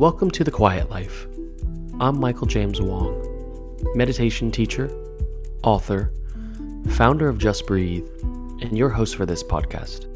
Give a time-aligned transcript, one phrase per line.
[0.00, 1.26] Welcome to The Quiet Life.
[2.00, 4.90] I'm Michael James Wong, meditation teacher,
[5.62, 6.10] author,
[6.92, 10.06] founder of Just Breathe, and your host for this podcast.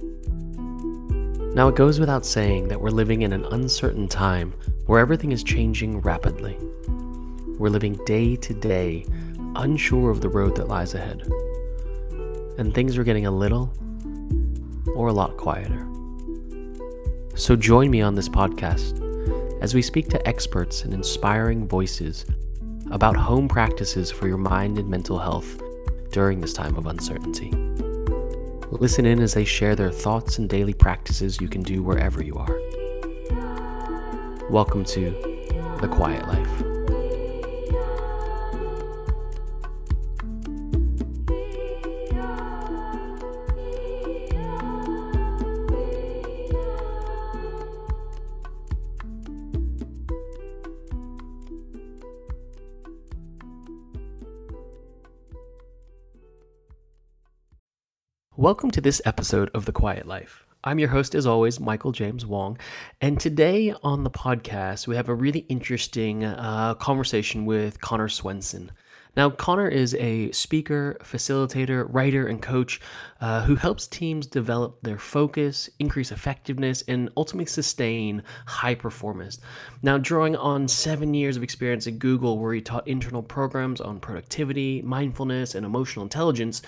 [1.54, 4.54] Now, it goes without saying that we're living in an uncertain time
[4.86, 6.56] where everything is changing rapidly.
[7.58, 9.04] We're living day to day,
[9.54, 11.30] unsure of the road that lies ahead.
[12.56, 13.70] And things are getting a little
[14.96, 15.86] or a lot quieter.
[17.34, 19.03] So join me on this podcast
[19.64, 22.26] as we speak to experts and inspiring voices
[22.90, 25.58] about home practices for your mind and mental health
[26.12, 27.50] during this time of uncertainty.
[28.72, 32.34] Listen in as they share their thoughts and daily practices you can do wherever you
[32.34, 32.60] are.
[34.50, 35.12] Welcome to
[35.80, 36.63] The Quiet Life.
[58.44, 60.44] Welcome to this episode of The Quiet Life.
[60.64, 62.58] I'm your host, as always, Michael James Wong.
[63.00, 68.70] And today on the podcast, we have a really interesting uh, conversation with Connor Swenson.
[69.16, 72.80] Now, Connor is a speaker, facilitator, writer, and coach
[73.20, 79.38] uh, who helps teams develop their focus, increase effectiveness, and ultimately sustain high performance.
[79.82, 84.00] Now, drawing on seven years of experience at Google, where he taught internal programs on
[84.00, 86.62] productivity, mindfulness, and emotional intelligence,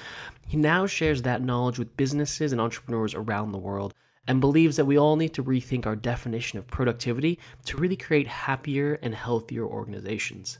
[0.47, 3.92] he now shares that knowledge with businesses and entrepreneurs around the world
[4.28, 8.27] and believes that we all need to rethink our definition of productivity to really create
[8.27, 10.58] happier and healthier organizations.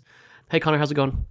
[0.51, 1.27] Hey, Connor, how's it going?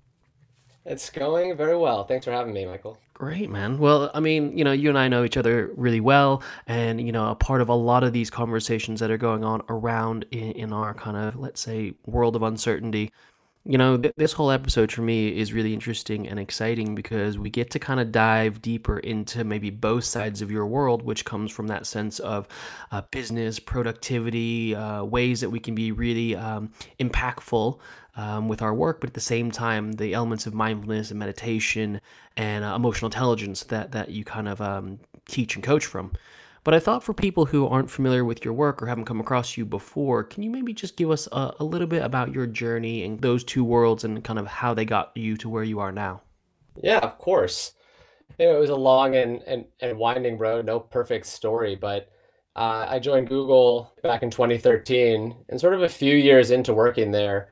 [0.85, 2.03] It's going very well.
[2.03, 2.99] Thanks for having me, Michael.
[3.15, 3.79] Great, man.
[3.79, 7.11] Well, I mean, you know, you and I know each other really well, and you
[7.11, 10.51] know, a part of a lot of these conversations that are going on around in,
[10.51, 13.11] in our kind of, let's say, world of uncertainty.
[13.67, 17.49] You know, th- this whole episode for me is really interesting and exciting because we
[17.49, 21.51] get to kind of dive deeper into maybe both sides of your world, which comes
[21.51, 22.47] from that sense of
[22.91, 27.79] uh, business, productivity, uh, ways that we can be really um, impactful
[28.15, 32.01] um, with our work, but at the same time, the elements of mindfulness and meditation
[32.37, 36.13] and uh, emotional intelligence that that you kind of um, teach and coach from.
[36.63, 39.55] But I thought for people who aren't familiar with your work or haven't come across
[39.55, 43.03] you before, can you maybe just give us a, a little bit about your journey
[43.03, 45.91] and those two worlds and kind of how they got you to where you are
[45.91, 46.21] now?
[46.81, 47.73] Yeah, of course.
[48.39, 52.09] You know, it was a long and, and, and winding road, no perfect story, but
[52.55, 57.11] uh, I joined Google back in 2013, and sort of a few years into working
[57.11, 57.49] there,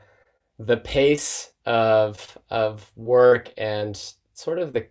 [0.59, 4.87] the pace of of work and sort of the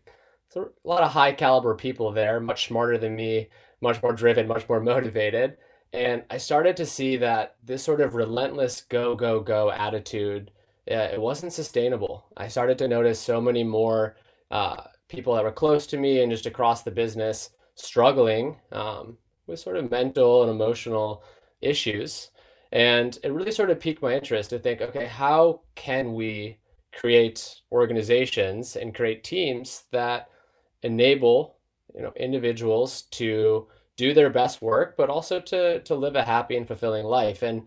[0.48, 3.48] sort of a lot of high caliber people there, much smarter than me,
[3.80, 5.56] much more driven, much more motivated.
[5.92, 10.50] And I started to see that this sort of relentless go, go, go attitude,
[10.90, 12.26] uh, it wasn't sustainable.
[12.36, 14.16] I started to notice so many more
[14.50, 19.60] uh, people that were close to me and just across the business struggling um, with
[19.60, 21.22] sort of mental and emotional
[21.60, 22.30] issues.
[22.72, 26.59] And it really sort of piqued my interest to think, okay, how can we
[26.94, 30.28] create organizations and create teams that
[30.83, 31.56] enable
[31.94, 33.66] you know individuals to
[33.97, 37.43] do their best work, but also to to live a happy and fulfilling life.
[37.43, 37.62] And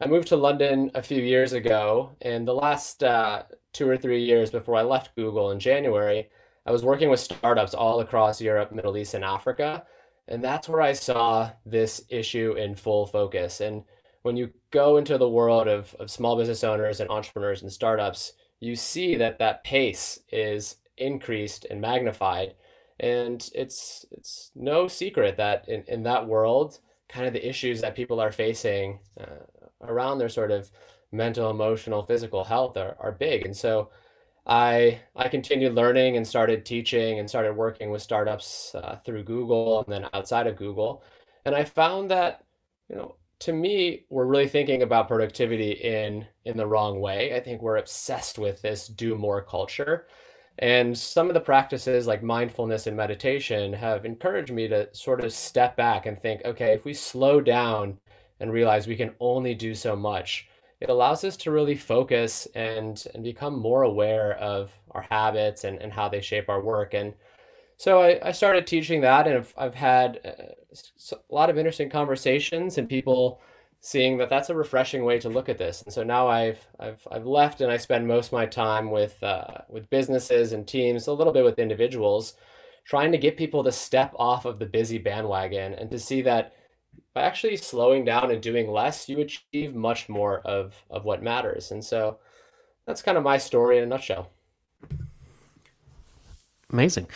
[0.00, 4.24] I moved to London a few years ago, and the last uh, two or three
[4.24, 6.28] years before I left Google in January,
[6.66, 9.84] I was working with startups all across Europe, Middle East, and Africa.
[10.28, 13.60] And that's where I saw this issue in full focus.
[13.62, 13.84] And
[14.28, 18.34] when you go into the world of, of small business owners and entrepreneurs and startups,
[18.60, 22.54] you see that that pace is increased and magnified.
[23.00, 26.78] And it's it's no secret that in, in that world,
[27.08, 29.46] kind of the issues that people are facing uh,
[29.80, 30.70] around their sort of
[31.10, 33.46] mental, emotional, physical health are, are big.
[33.46, 33.88] And so
[34.46, 39.84] I I continued learning and started teaching and started working with startups uh, through Google
[39.84, 41.02] and then outside of Google.
[41.46, 42.44] And I found that,
[42.90, 47.34] you know, to me, we're really thinking about productivity in in the wrong way.
[47.34, 50.06] I think we're obsessed with this do more culture.
[50.58, 55.32] And some of the practices like mindfulness and meditation have encouraged me to sort of
[55.32, 57.98] step back and think, okay, if we slow down
[58.40, 60.48] and realize we can only do so much,
[60.80, 65.80] it allows us to really focus and and become more aware of our habits and,
[65.80, 66.94] and how they shape our work.
[66.94, 67.14] And
[67.78, 71.88] so I, I started teaching that, and I've, I've had uh, a lot of interesting
[71.88, 73.40] conversations and people
[73.80, 75.82] seeing that that's a refreshing way to look at this.
[75.82, 79.22] And so now I've I've I've left, and I spend most of my time with
[79.22, 82.34] uh, with businesses and teams, a little bit with individuals,
[82.84, 86.54] trying to get people to step off of the busy bandwagon and to see that
[87.14, 91.70] by actually slowing down and doing less, you achieve much more of of what matters.
[91.70, 92.18] And so
[92.86, 94.30] that's kind of my story in a nutshell.
[96.70, 97.06] Amazing.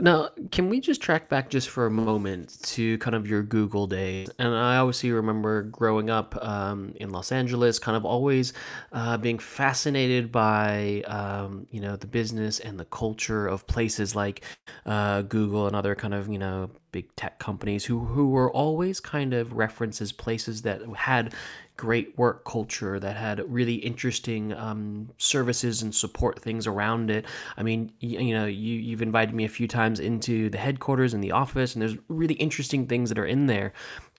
[0.00, 3.86] Now, can we just track back just for a moment to kind of your Google
[3.86, 4.28] days?
[4.40, 8.52] And I obviously remember growing up um, in Los Angeles, kind of always
[8.90, 14.42] uh, being fascinated by um, you know the business and the culture of places like
[14.86, 18.98] uh, Google and other kind of you know big tech companies who who were always
[18.98, 21.32] kind of referenced as places that had
[21.76, 27.26] great work culture that had really interesting um, services and support things around it.
[27.56, 31.14] I mean, you, you know, you you've invited me a few times into the headquarters
[31.14, 33.72] and the office, and there's really interesting things that are in there.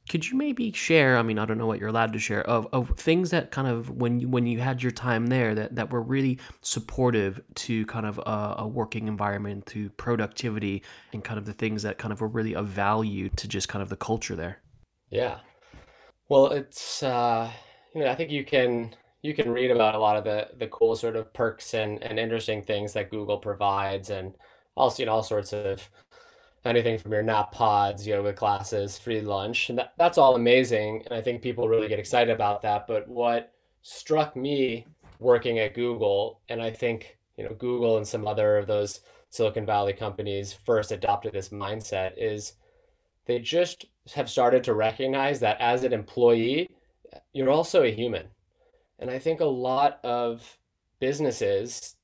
[0.10, 1.18] Could you maybe share?
[1.18, 3.68] I mean, I don't know what you're allowed to share of, of things that kind
[3.68, 7.86] of when you when you had your time there that, that were really supportive to
[7.88, 12.14] kind of a, a working environment, to productivity, and kind of the things that kind
[12.14, 14.62] of were really of value to just kind of the culture there.
[15.10, 15.40] Yeah.
[16.30, 17.52] Well, it's uh,
[17.94, 20.68] you know, I think you can you can read about a lot of the the
[20.68, 24.36] cool sort of perks and and interesting things that Google provides, and
[24.76, 25.90] also you know all sorts of
[26.66, 31.04] anything from your nap pods, yoga classes, free lunch, and that, that's all amazing.
[31.06, 32.88] And I think people really get excited about that.
[32.88, 33.54] But what
[33.84, 34.86] struck me
[35.20, 39.66] working at Google, and I think you know Google and some other of those Silicon
[39.66, 42.54] Valley companies first adopted this mindset is
[43.26, 43.86] they just
[44.16, 46.70] have started to recognize that as an employee,
[47.34, 48.28] you're also a human.
[49.00, 50.58] And I think a lot of
[51.00, 51.96] businesses,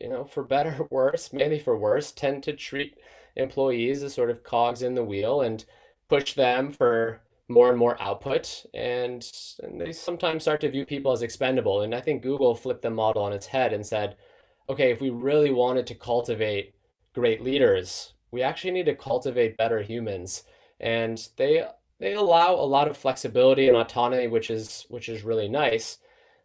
[0.00, 2.96] you know, for better or worse, mainly for worse, tend to treat
[3.36, 5.64] employees as sort of cogs in the wheel and
[6.08, 8.64] push them for more and more output.
[8.74, 9.26] And,
[9.62, 11.82] and they sometimes start to view people as expendable.
[11.82, 14.16] And I think Google flipped the model on its head and said,
[14.68, 16.74] okay, if we really wanted to cultivate
[17.12, 20.44] great leaders, we actually need to cultivate better humans
[20.80, 21.66] and they
[21.98, 25.98] they allow a lot of flexibility and autonomy, which is which is really nice.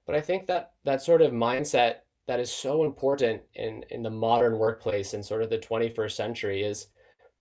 [0.06, 1.98] But I think that that sort of mindset
[2.28, 6.64] that is so important in in the modern workplace in sort of the 21st century
[6.64, 6.88] is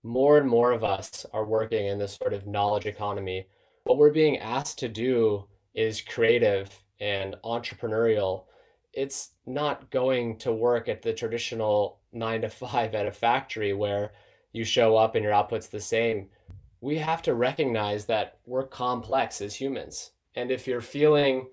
[0.03, 3.47] more and more of us are working in this sort of knowledge economy.
[3.83, 6.69] What we're being asked to do is creative
[6.99, 8.45] and entrepreneurial.
[8.93, 14.13] It's not going to work at the traditional nine to five at a factory where
[14.53, 16.29] you show up and your output's the same
[16.85, 20.11] we have to recognize that we're complex as humans.
[20.35, 21.47] And if you're feeling,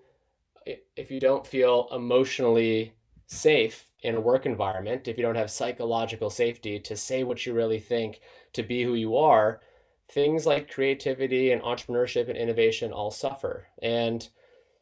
[0.95, 2.93] if you don't feel emotionally
[3.29, 7.55] safe in a work environment, if you don't have psychological safety to say what you
[7.55, 8.21] really think,
[8.53, 9.63] to be who you are,
[10.11, 13.69] things like creativity and entrepreneurship and innovation all suffer.
[13.81, 14.29] And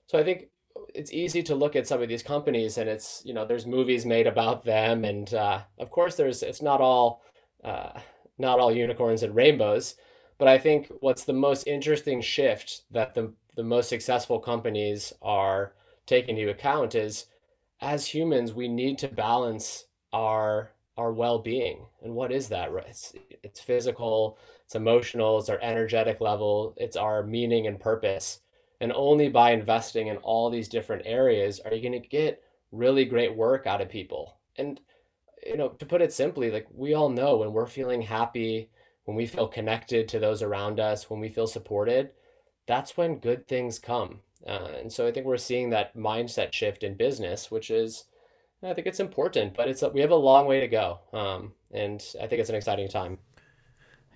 [0.09, 0.49] so I think
[0.93, 4.05] it's easy to look at some of these companies and it's, you know, there's movies
[4.05, 5.05] made about them.
[5.05, 7.23] And uh, of course, there's, it's not all,
[7.63, 8.01] uh,
[8.37, 9.95] not all unicorns and rainbows
[10.41, 15.75] but I think what's the most interesting shift that the, the most successful companies are
[16.07, 17.27] taking into account is
[17.83, 21.87] as humans, we need to balance our our well-being.
[22.03, 22.71] And what is that?
[22.87, 28.41] It's, it's physical, it's emotional, it's our energetic level, it's our meaning and purpose.
[28.81, 32.43] And only by investing in all these different areas are you going to get
[32.73, 34.37] really great work out of people.
[34.57, 34.81] And
[35.47, 38.71] you know, to put it simply, like we all know when we're feeling happy,
[39.05, 42.11] when we feel connected to those around us, when we feel supported,
[42.67, 44.21] that's when good things come.
[44.47, 48.05] Uh, and so I think we're seeing that mindset shift in business, which is,
[48.63, 52.03] I think it's important, but it's we have a long way to go, um, and
[52.21, 53.19] I think it's an exciting time.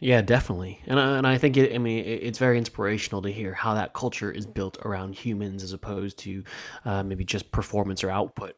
[0.04, 3.54] Yeah, definitely, and I, and I think it, I mean it's very inspirational to hear
[3.54, 6.44] how that culture is built around humans as opposed to
[6.84, 8.54] uh, maybe just performance or output.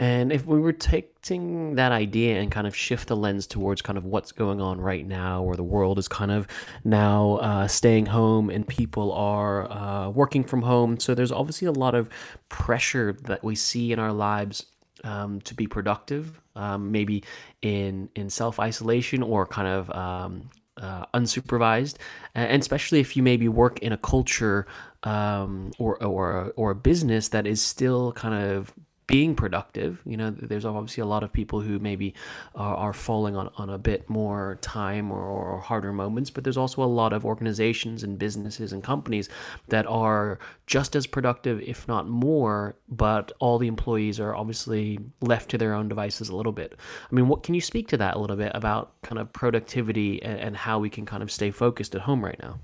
[0.00, 3.96] And if we were taking that idea and kind of shift the lens towards kind
[3.96, 6.48] of what's going on right now, where the world is kind of
[6.82, 11.72] now uh, staying home and people are uh, working from home, so there's obviously a
[11.72, 12.08] lot of
[12.48, 14.66] pressure that we see in our lives
[15.04, 17.22] um, to be productive, um, maybe
[17.62, 20.50] in in self isolation or kind of um,
[20.80, 21.96] uh, unsupervised,
[22.34, 24.66] and especially if you maybe work in a culture
[25.02, 28.72] um, or or or a business that is still kind of
[29.08, 30.00] being productive.
[30.04, 32.14] You know, there's obviously a lot of people who maybe
[32.54, 36.58] are, are falling on, on a bit more time or, or, harder moments, but there's
[36.58, 39.28] also a lot of organizations and businesses and companies
[39.68, 45.50] that are just as productive, if not more, but all the employees are obviously left
[45.50, 46.76] to their own devices a little bit.
[47.10, 50.22] I mean, what can you speak to that a little bit about kind of productivity
[50.22, 52.60] and, and how we can kind of stay focused at home right now?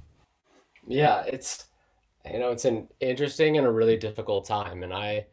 [0.87, 1.65] Yeah, it's
[2.31, 4.83] you know, it's an interesting and a really difficult time.
[4.83, 5.27] And I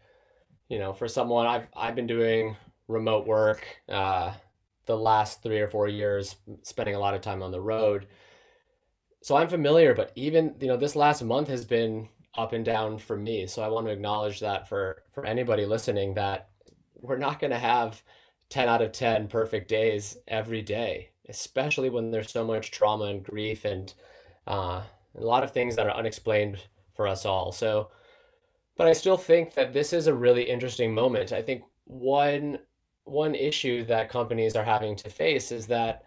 [0.71, 2.55] you know, for someone I've I've been doing
[2.87, 4.31] remote work uh,
[4.85, 8.07] the last three or four years, spending a lot of time on the road.
[9.21, 12.97] so I'm familiar, but even, you know, this last month has been up and down
[12.99, 13.47] for me.
[13.47, 16.49] So I want to acknowledge that for for anybody listening that
[16.95, 18.01] we're not going to have
[18.49, 23.23] 10 out of 10 perfect days every day, especially when there's so much trauma and
[23.25, 23.93] grief and
[24.47, 24.81] uh,
[25.17, 26.59] a lot of things that are unexplained
[26.95, 27.51] for us all.
[27.51, 27.89] So,
[28.81, 31.31] but I still think that this is a really interesting moment.
[31.31, 32.57] I think one
[33.03, 36.05] one issue that companies are having to face is that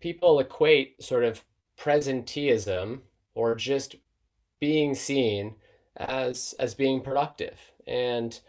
[0.00, 1.44] people equate sort of
[1.78, 3.02] presenteeism
[3.36, 3.94] or just
[4.58, 5.54] being seen
[5.96, 7.56] as as being productive.
[7.86, 8.40] And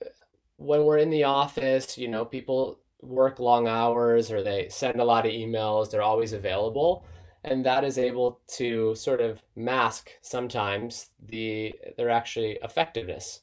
[0.00, 0.10] uh,
[0.58, 5.04] when we're in the office, you know, people work long hours or they send a
[5.04, 7.04] lot of emails, they're always available.
[7.42, 13.40] And that is able to sort of mask sometimes the their actually effectiveness.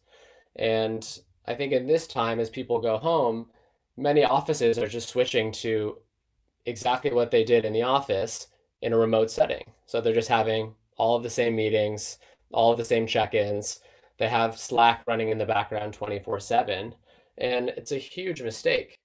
[0.55, 3.47] And I think in this time, as people go home,
[3.95, 5.97] many offices are just switching to
[6.65, 8.47] exactly what they did in the office
[8.81, 9.63] in a remote setting.
[9.87, 12.19] So they're just having all of the same meetings,
[12.51, 13.79] all of the same check-ins.
[14.19, 16.93] They have Slack running in the background 24/7,
[17.37, 18.99] and it's a huge mistake.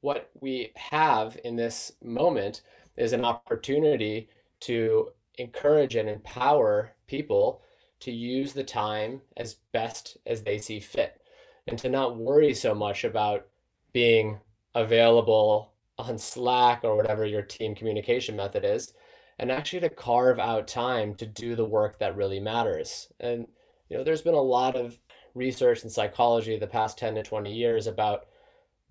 [0.00, 2.62] What we have in this moment
[2.96, 4.28] is an opportunity
[4.60, 5.08] to
[5.38, 7.62] encourage and empower people
[8.00, 11.20] to use the time as best as they see fit
[11.66, 13.46] and to not worry so much about
[13.92, 14.38] being
[14.74, 18.94] available on Slack or whatever your team communication method is,
[19.38, 23.12] and actually to carve out time to do the work that really matters.
[23.20, 23.46] And
[23.88, 24.98] you know, there's been a lot of
[25.34, 28.26] research in psychology the past 10 to 20 years about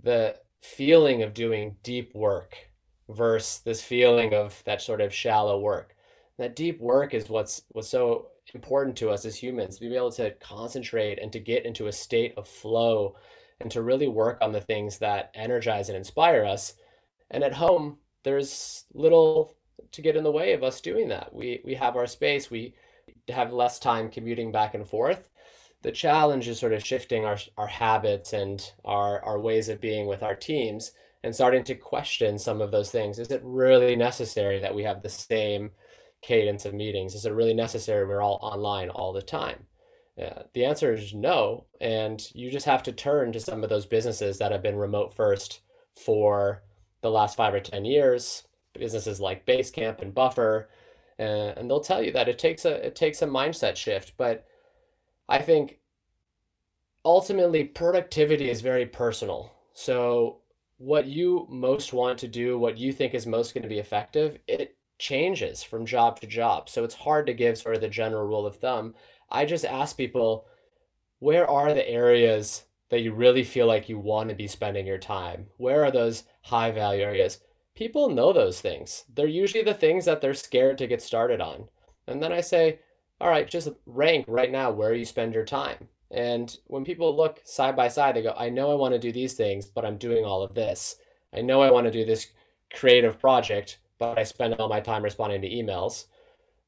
[0.01, 2.55] the feeling of doing deep work
[3.15, 5.95] versus this feeling of that sort of shallow work.
[6.37, 10.11] That deep work is what's what's so important to us as humans to be able
[10.11, 13.15] to concentrate and to get into a state of flow
[13.59, 16.73] and to really work on the things that energize and inspire us.
[17.29, 19.55] And at home, there's little
[19.91, 21.33] to get in the way of us doing that.
[21.33, 22.49] We we have our space.
[22.49, 22.73] We
[23.29, 25.29] have less time commuting back and forth.
[25.83, 30.07] The challenge is sort of shifting our our habits and our our ways of being
[30.07, 30.91] with our teams
[31.23, 33.19] and starting to question some of those things.
[33.19, 35.71] Is it really necessary that we have the same
[36.21, 37.15] cadence of meetings?
[37.15, 39.65] Is it really necessary we're all online all the time?
[40.17, 41.65] Yeah, the answer is no.
[41.79, 45.13] And you just have to turn to some of those businesses that have been remote
[45.13, 45.61] first
[45.95, 46.63] for
[47.01, 50.69] the last five or 10 years, businesses like Basecamp and Buffer,
[51.19, 54.13] uh, and they'll tell you that it takes a it takes a mindset shift.
[54.17, 54.45] But
[55.29, 55.79] I think
[57.05, 59.53] ultimately productivity is very personal.
[59.73, 60.40] So
[60.81, 64.39] what you most want to do, what you think is most going to be effective,
[64.47, 66.67] it changes from job to job.
[66.67, 68.95] So it's hard to give sort of the general rule of thumb.
[69.29, 70.47] I just ask people,
[71.19, 74.97] where are the areas that you really feel like you want to be spending your
[74.97, 75.45] time?
[75.57, 77.41] Where are those high value areas?
[77.75, 79.05] People know those things.
[79.13, 81.65] They're usually the things that they're scared to get started on.
[82.07, 82.79] And then I say,
[83.19, 85.89] all right, just rank right now where you spend your time.
[86.13, 89.11] And when people look side by side, they go, I know I want to do
[89.11, 90.97] these things, but I'm doing all of this.
[91.33, 92.27] I know I want to do this
[92.73, 96.05] creative project, but I spend all my time responding to emails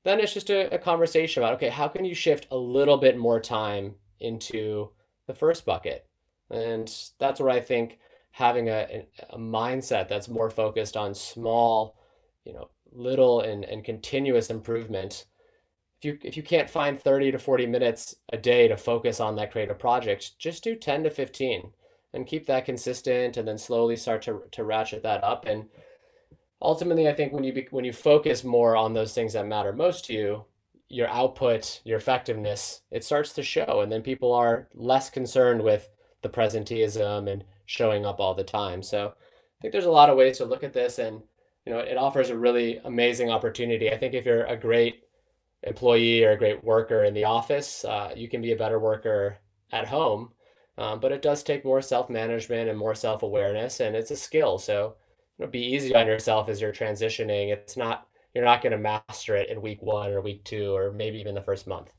[0.03, 3.17] then it's just a, a conversation about okay how can you shift a little bit
[3.17, 4.89] more time into
[5.27, 6.07] the first bucket
[6.49, 7.99] and that's where i think
[8.31, 11.97] having a, a mindset that's more focused on small
[12.45, 15.25] you know little and, and continuous improvement
[16.03, 19.35] if you if you can't find 30 to 40 minutes a day to focus on
[19.35, 21.71] that creative project just do 10 to 15
[22.13, 25.65] and keep that consistent and then slowly start to, to ratchet that up and
[26.63, 29.73] ultimately, I think when you be, when you focus more on those things that matter
[29.73, 30.45] most to you,
[30.89, 35.89] your output, your effectiveness, it starts to show, and then people are less concerned with
[36.21, 38.81] the presenteeism and showing up all the time.
[38.81, 41.21] So I think there's a lot of ways to look at this, and
[41.65, 43.91] you know, it offers a really amazing opportunity.
[43.91, 45.03] I think if you're a great
[45.63, 49.37] employee or a great worker in the office, uh, you can be a better worker
[49.71, 50.31] at home.
[50.77, 54.15] Um, but it does take more self management and more self awareness, and it's a
[54.15, 54.57] skill.
[54.57, 54.95] So
[55.37, 57.49] you know, be easy on yourself as you're transitioning.
[57.49, 60.91] It's not you're not going to master it in week one or week two or
[60.91, 61.93] maybe even the first month.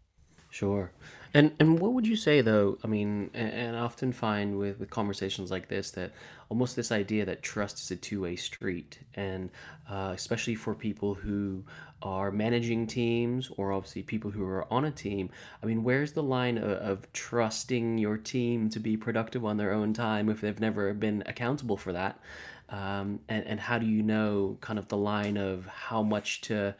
[0.50, 0.90] Sure.
[1.32, 2.78] And and what would you say though?
[2.84, 6.12] I mean, and, I often find with with conversations like this that
[6.48, 9.50] almost this idea that trust is a two way street, and
[9.90, 11.64] uh, especially for people who
[12.04, 15.30] are managing teams or obviously people who are on a team.
[15.62, 19.72] I mean, where's the line of, of trusting your team to be productive on their
[19.72, 22.20] own time if they've never been accountable for that?
[22.68, 26.74] Um, and, and how do you know kind of the line of how much to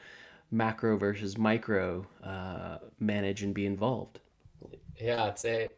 [0.51, 4.21] macro versus micro uh, manage and be involved?
[5.01, 5.69] Yeah, it's a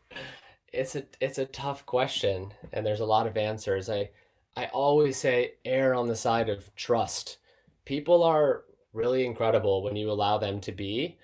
[0.73, 3.89] it's a it's a tough question, and there's a lot of answers.
[3.89, 4.11] I
[4.57, 7.39] I always say err on the side of trust.
[7.85, 8.65] People are
[8.97, 11.19] really incredible when you allow them to be.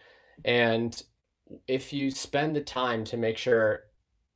[0.44, 1.00] And
[1.66, 3.84] if you spend the time to make sure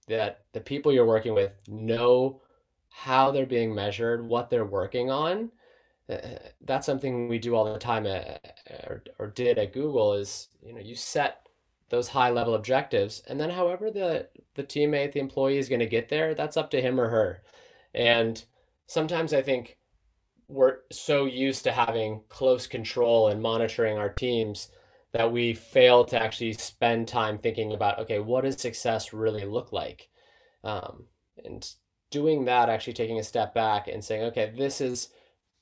[0.09, 2.41] that the people you're working with know
[2.89, 5.51] how they're being measured, what they're working on,
[6.09, 6.17] uh,
[6.65, 10.73] that's something we do all the time at, or, or did at Google is, you
[10.73, 11.47] know, you set
[11.89, 15.87] those high level objectives and then however the the teammate the employee is going to
[15.87, 17.43] get there that's up to him or her
[17.95, 18.45] and
[18.87, 19.77] sometimes i think
[20.49, 24.69] we're so used to having close control and monitoring our teams
[25.13, 29.73] that we fail to actually spend time thinking about okay what does success really look
[29.73, 30.09] like?
[30.63, 31.05] Um,
[31.45, 31.69] and
[32.11, 35.09] doing that actually taking a step back and saying okay this is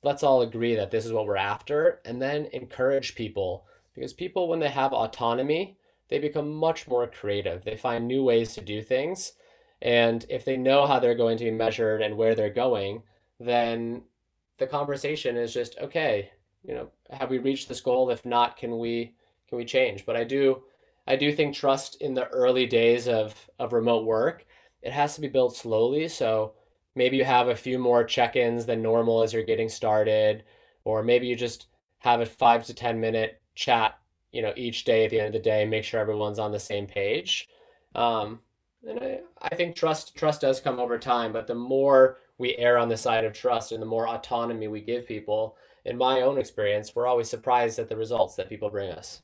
[0.03, 3.64] let's all agree that this is what we're after and then encourage people.
[3.95, 7.64] Because people when they have autonomy they become much more creative.
[7.64, 9.33] They find new ways to do things.
[9.81, 13.03] And if they know how they're going to be measured and where they're going
[13.41, 14.03] then
[14.59, 16.31] the conversation is just okay
[16.65, 18.11] you know have we reached this goal?
[18.11, 19.15] If not can we
[19.49, 20.07] can we change?
[20.07, 20.63] But i do
[21.07, 24.47] i do think trust in the early days of of remote work
[24.83, 26.09] it has to be built slowly.
[26.09, 26.55] So
[26.95, 30.45] maybe you have a few more check-ins than normal as you're getting started
[30.85, 31.67] or maybe you just
[31.99, 33.99] have a 5 to 10 minute chat
[34.33, 36.61] you know each day at the end of the day make sure everyone's on the
[36.61, 37.49] same page.
[37.95, 38.41] Um,
[38.87, 42.79] and I, I think trust trust does come over time but the more we err
[42.79, 46.38] on the side of trust and the more autonomy we give people in my own
[46.38, 49.23] experience we're always surprised at the results that people bring us.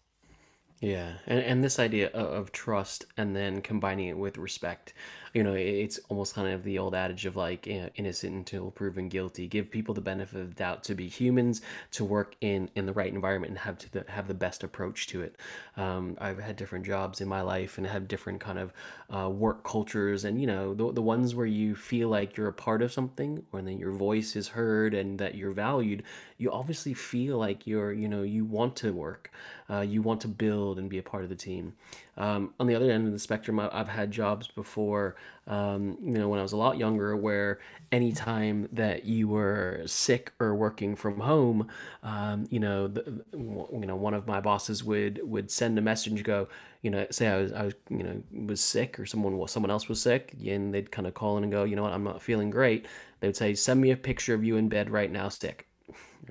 [0.81, 4.95] Yeah, and and this idea of, of trust and then combining it with respect,
[5.35, 8.71] you know, it's almost kind of the old adage of like you know, innocent until
[8.71, 9.47] proven guilty.
[9.47, 12.93] Give people the benefit of the doubt to be humans, to work in in the
[12.93, 15.37] right environment, and have to the, have the best approach to it.
[15.77, 18.73] Um, I've had different jobs in my life and have different kind of
[19.15, 22.53] uh, work cultures, and you know, the the ones where you feel like you're a
[22.53, 26.03] part of something, or then your voice is heard and that you're valued.
[26.40, 29.31] You obviously feel like you're, you know, you want to work,
[29.68, 31.74] uh, you want to build and be a part of the team.
[32.16, 36.12] Um, on the other end of the spectrum, I, have had jobs before, um, you
[36.12, 37.61] know, when I was a lot younger, where
[37.92, 41.68] anytime that you were sick or working from home,
[42.03, 46.22] um, you know, the, you know, one of my bosses would would send a message,
[46.22, 46.48] go,
[46.83, 49.70] you know, say I was, I was, you know, was sick or someone was someone
[49.70, 52.05] else was sick, and they'd kind of call in and go, you know what, I'm
[52.05, 52.87] not feeling great.
[53.20, 55.69] They would say, send me a picture of you in bed right now, sick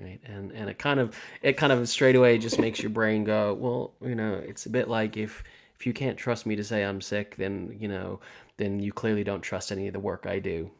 [0.02, 0.20] right?
[0.24, 3.54] And and it kind of it kind of straight away just makes your brain go
[3.54, 5.42] well you know it's a bit like if
[5.78, 8.20] if you can't trust me to say i'm sick then you know
[8.56, 10.70] then you clearly don't trust any of the work i do.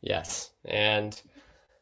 [0.00, 0.50] Yes.
[0.64, 1.20] And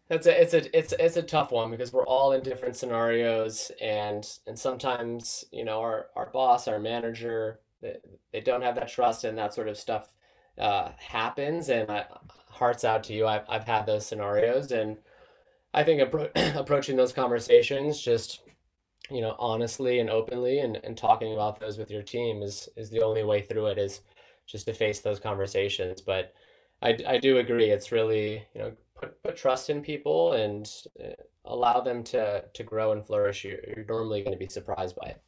[0.08, 3.72] it's a it's a it's it's a tough one because we're all in different scenarios
[3.80, 7.96] and and sometimes you know our our boss our manager they,
[8.32, 10.14] they don't have that trust and that sort of stuff
[10.58, 11.68] uh, happens.
[11.68, 12.06] And I,
[12.50, 13.26] hearts out to you.
[13.26, 14.96] I've, I've had those scenarios and
[15.76, 18.40] I think appro- approaching those conversations just
[19.10, 22.90] you know honestly and openly and, and talking about those with your team is is
[22.90, 24.00] the only way through it is
[24.46, 26.00] just to face those conversations.
[26.00, 26.32] But
[26.82, 31.10] I, I do agree it's really you know put, put trust in people and uh,
[31.44, 33.44] allow them to to grow and flourish.
[33.44, 35.22] You're, you're normally going to be surprised by it.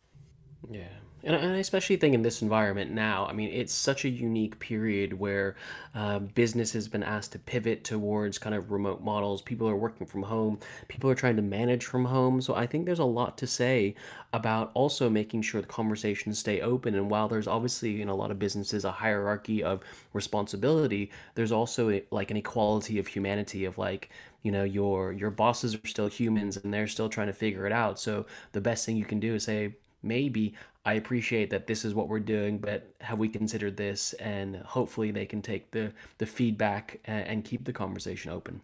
[0.70, 4.59] Yeah and I especially think in this environment now, I mean, it's such a unique
[4.61, 5.57] period where
[5.94, 9.42] uh, business has been asked to pivot towards kind of remote models.
[9.42, 12.40] People are working from home, people are trying to manage from home.
[12.40, 13.96] So I think there's a lot to say
[14.33, 16.94] about also making sure the conversations stay open.
[16.94, 21.90] And while there's obviously in a lot of businesses a hierarchy of responsibility, there's also
[21.90, 24.11] a, like an equality of humanity of like,
[24.44, 27.72] you know your your bosses are still humans and they're still trying to figure it
[27.72, 31.84] out so the best thing you can do is say maybe I appreciate that this
[31.84, 34.14] is what we're doing, but have we considered this?
[34.14, 38.62] And hopefully they can take the, the feedback and, and keep the conversation open.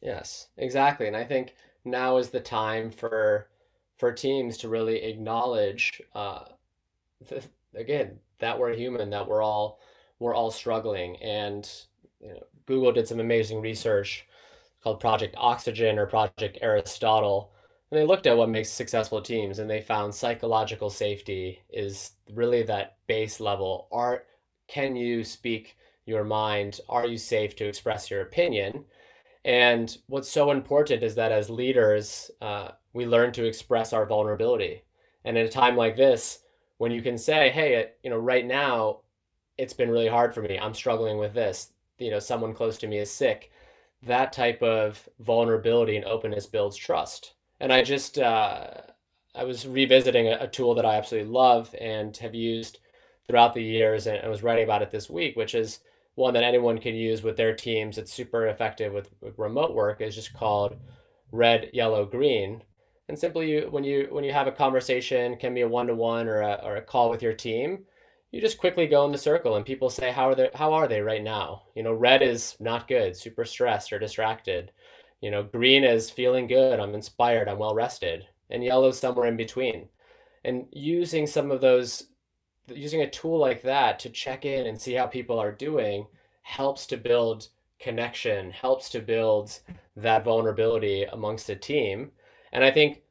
[0.00, 1.06] Yes, exactly.
[1.06, 3.48] And I think now is the time for
[3.98, 6.44] for teams to really acknowledge uh,
[7.74, 9.80] again that we're human, that we're all
[10.20, 11.16] we're all struggling.
[11.16, 11.68] And
[12.20, 14.26] you know, Google did some amazing research
[14.82, 17.52] called Project Oxygen or Project Aristotle
[17.90, 22.62] and they looked at what makes successful teams and they found psychological safety is really
[22.64, 23.88] that base level.
[23.90, 24.24] Are
[24.66, 26.80] can you speak your mind?
[26.88, 28.84] Are you safe to express your opinion?
[29.44, 34.82] And what's so important is that as leaders, uh, we learn to express our vulnerability.
[35.24, 36.40] And at a time like this,
[36.76, 39.00] when you can say, "Hey, you know, right now,
[39.56, 40.58] it's been really hard for me.
[40.58, 41.72] I'm struggling with this.
[41.98, 43.50] You know, someone close to me is sick."
[44.02, 48.66] That type of vulnerability and openness builds trust and I just uh,
[49.34, 52.78] I was revisiting a, a, tool that I absolutely love and have used
[53.26, 55.80] throughout the years, and I was writing about it this week, which is
[56.14, 57.98] one that anyone can use with their teams.
[57.98, 60.00] It's super effective with, with remote work.
[60.00, 60.76] It's just called
[61.30, 62.62] Red, Yellow, Green,
[63.08, 66.40] And simply you, when you when you have a conversation, can be a one-to-one or
[66.40, 67.84] a, or a call with your team,
[68.30, 70.88] you just quickly go in the circle and people say how are they how are
[70.88, 74.70] they right now you know red is not good super stressed or distracted
[75.20, 79.26] you know green is feeling good i'm inspired i'm well rested and yellow is somewhere
[79.26, 79.88] in between
[80.44, 82.08] and using some of those
[82.68, 86.06] using a tool like that to check in and see how people are doing
[86.42, 89.60] helps to build connection helps to build
[89.96, 92.10] that vulnerability amongst a team
[92.52, 93.02] and i think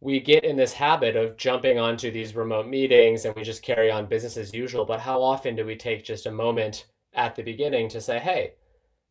[0.00, 3.90] we get in this habit of jumping onto these remote meetings and we just carry
[3.90, 4.84] on business as usual.
[4.84, 8.54] But how often do we take just a moment at the beginning to say, hey,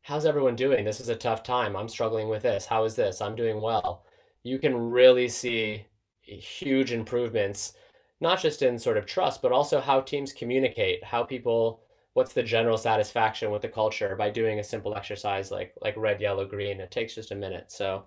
[0.02, 0.86] how's everyone doing?
[0.86, 1.76] This is a tough time.
[1.76, 2.66] I'm struggling with this.
[2.66, 3.22] How is this?
[3.22, 4.04] I'm doing well.
[4.44, 5.86] You can really see
[6.22, 7.74] huge improvements,
[8.22, 11.82] not just in sort of trust, but also how teams communicate, how people
[12.14, 16.20] what's the general satisfaction with the culture by doing a simple exercise like like red
[16.20, 18.04] yellow green it takes just a minute so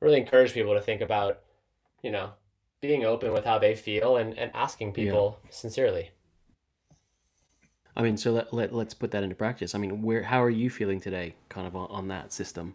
[0.00, 1.40] really encourage people to think about
[2.06, 2.30] you know,
[2.80, 5.50] being open with how they feel and, and asking people yeah.
[5.50, 6.10] sincerely.
[7.96, 9.74] I mean, so let, let, let's put that into practice.
[9.74, 12.74] I mean, where, how are you feeling today kind of on, on that system?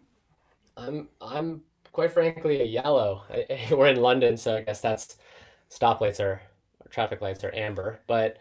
[0.75, 3.23] I'm, I'm quite frankly a yellow.
[3.29, 5.17] I, we're in London, so I guess that's
[5.69, 6.41] stoplights are,
[6.89, 8.37] traffic lights are amber, but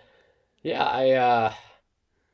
[0.63, 1.53] yeah, I, uh,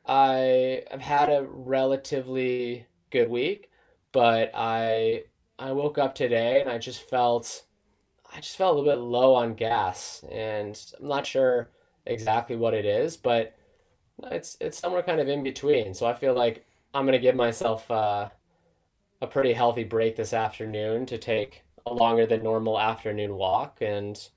[0.06, 3.70] I have had a relatively good week,
[4.12, 5.24] but I,
[5.58, 7.64] I woke up today and I just felt
[8.32, 11.70] I just felt a little bit low on gas, and I'm not sure
[12.04, 13.55] exactly what it is, but
[14.24, 15.94] it's it's somewhere kind of in between.
[15.94, 18.28] So I feel like I'm gonna give myself uh,
[19.20, 24.28] a pretty healthy break this afternoon to take a longer than normal afternoon walk, and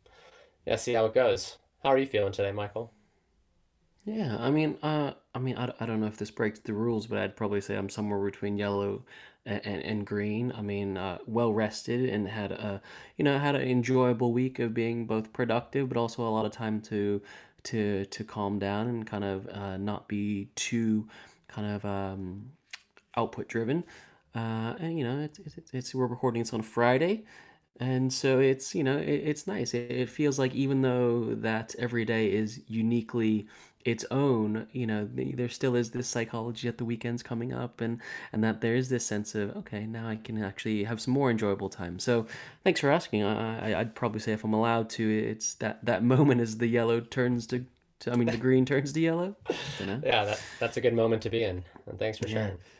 [0.65, 1.57] yeah, see how it goes.
[1.83, 2.93] How are you feeling today, Michael?
[4.05, 7.05] Yeah, I mean, uh, I mean, I, I don't know if this breaks the rules,
[7.05, 9.05] but I'd probably say I'm somewhere between yellow
[9.45, 10.51] and, and, green.
[10.55, 12.81] I mean, uh, well rested and had a,
[13.17, 16.51] you know, had an enjoyable week of being both productive, but also a lot of
[16.51, 17.21] time to,
[17.63, 21.07] to, to calm down and kind of uh, not be too
[21.47, 22.51] kind of um,
[23.15, 23.83] output driven.
[24.35, 27.25] Uh, and you know, it's, it's, it's we're recording this on Friday,
[27.79, 29.73] and so it's you know it, it's nice.
[29.73, 33.47] It, it feels like even though that every day is uniquely
[33.85, 38.01] its own you know there still is this psychology at the weekends coming up and
[38.33, 41.31] and that there is this sense of okay now i can actually have some more
[41.31, 41.97] enjoyable time.
[41.97, 42.27] So
[42.63, 43.23] thanks for asking.
[43.23, 46.99] I, i'd probably say if i'm allowed to it's that that moment as the yellow
[46.99, 47.65] turns to,
[48.01, 49.35] to i mean the green turns to yellow.
[49.79, 51.63] Yeah that, that's a good moment to be in.
[51.87, 52.51] And thanks for sharing.
[52.51, 52.78] Yeah.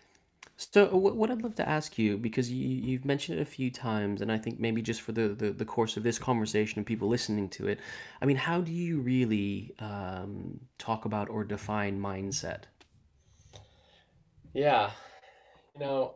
[0.61, 4.19] So what I'd love to ask you, because you, you've mentioned it a few times,
[4.21, 7.07] and I think maybe just for the, the, the course of this conversation and people
[7.07, 7.79] listening to it,
[8.21, 12.63] I mean, how do you really um, talk about or define mindset?
[14.53, 14.91] Yeah,
[15.75, 16.15] you know,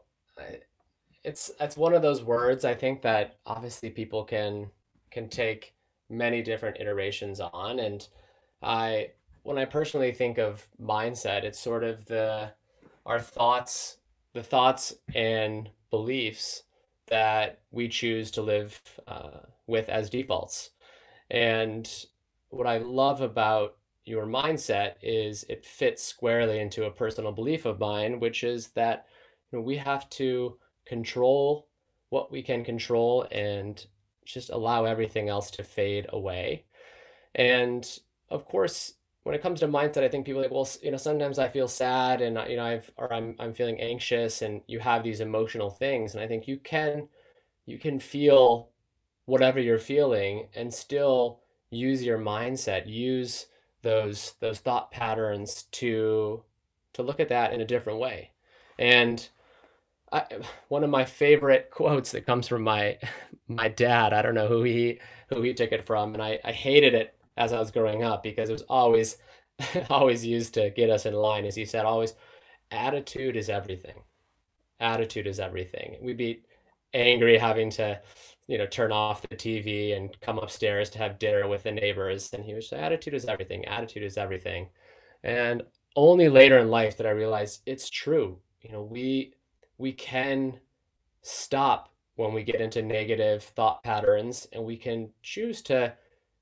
[1.23, 4.69] it's it's one of those words I think that obviously people can
[5.09, 5.73] can take
[6.09, 8.05] many different iterations on, and
[8.61, 9.11] I
[9.43, 12.51] when I personally think of mindset, it's sort of the
[13.05, 13.99] our thoughts
[14.33, 16.63] the thoughts and beliefs
[17.07, 20.71] that we choose to live uh, with as defaults.
[21.29, 21.89] And
[22.49, 27.79] what I love about your mindset is it fits squarely into a personal belief of
[27.79, 29.05] mine, which is that
[29.51, 31.67] you know, we have to control
[32.09, 33.85] what we can control and
[34.25, 36.65] just allow everything else to fade away.
[37.35, 37.87] And
[38.29, 38.93] of course,
[39.23, 41.67] when it comes to mindset, I think people like, well, you know, sometimes I feel
[41.67, 45.69] sad and you know, I've or I'm I'm feeling anxious, and you have these emotional
[45.69, 47.07] things, and I think you can
[47.65, 48.69] you can feel
[49.25, 53.47] whatever you're feeling and still use your mindset, use
[53.81, 56.43] those those thought patterns to
[56.93, 58.31] to look at that in a different way.
[58.77, 59.27] And
[60.11, 60.25] I,
[60.67, 62.97] one of my favorite quotes that comes from my
[63.47, 66.51] my dad, I don't know who he who he took it from, and I, I
[66.51, 69.17] hated it as I was growing up because it was always
[69.89, 71.45] always used to get us in line.
[71.45, 72.15] As he said, always
[72.71, 73.95] attitude is everything.
[74.79, 75.97] Attitude is everything.
[76.01, 76.43] We'd be
[76.93, 77.99] angry having to,
[78.47, 82.33] you know, turn off the TV and come upstairs to have dinner with the neighbors.
[82.33, 83.65] And he would say, attitude is everything.
[83.65, 84.69] Attitude is everything.
[85.23, 85.63] And
[85.95, 88.39] only later in life did I realize it's true.
[88.61, 89.33] You know, we
[89.77, 90.59] we can
[91.21, 95.93] stop when we get into negative thought patterns and we can choose to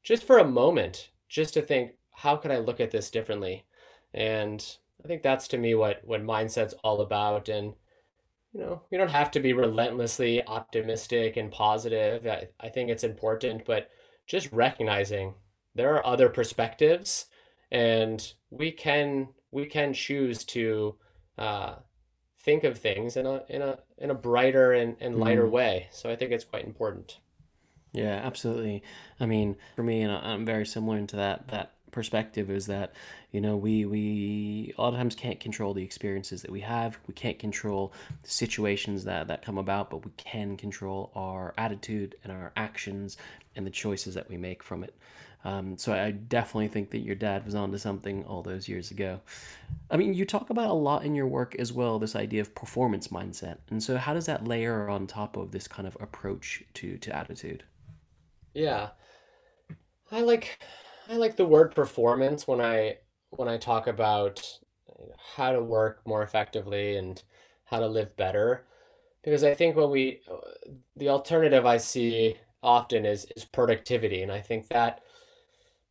[0.04, 3.66] just for a moment, just to think, how could I look at this differently?
[4.14, 4.64] And
[5.04, 7.50] I think that's to me what what mindset's all about.
[7.50, 7.74] And
[8.54, 12.28] you know, you don't have to be relentlessly optimistic and positive.
[12.28, 13.90] I, I think it's important, but
[14.28, 15.36] just recognizing
[15.74, 17.28] there are other perspectives,
[17.72, 20.96] and we can we can choose to
[21.38, 21.76] uh,
[22.40, 25.52] think of things in a in a in a brighter and, and lighter mm.
[25.52, 25.88] way.
[25.92, 27.20] So I think it's quite important.
[27.94, 28.84] Yeah, absolutely.
[29.20, 32.94] I mean, for me, and I'm very similar into that that perspective is that,
[33.32, 36.98] you know, we we a lot of times can't control the experiences that we have.
[37.08, 42.16] We can't control the situations that that come about, but we can control our attitude
[42.24, 43.18] and our actions
[43.58, 44.96] and the choices that we make from it.
[45.44, 49.20] Um, so I definitely think that your dad was onto something all those years ago.
[49.90, 52.54] I mean, you talk about a lot in your work as well, this idea of
[52.56, 53.58] performance mindset.
[53.70, 57.14] And so how does that layer on top of this kind of approach to to
[57.16, 57.64] attitude?
[58.54, 58.92] Yeah.
[60.12, 60.60] I like
[61.10, 62.98] I like the word performance when I
[63.32, 64.60] when I talk about
[65.36, 67.22] how to work more effectively and
[67.66, 68.66] how to live better
[69.24, 70.22] because I think when we
[70.96, 75.02] the alternative I see often is is productivity and I think that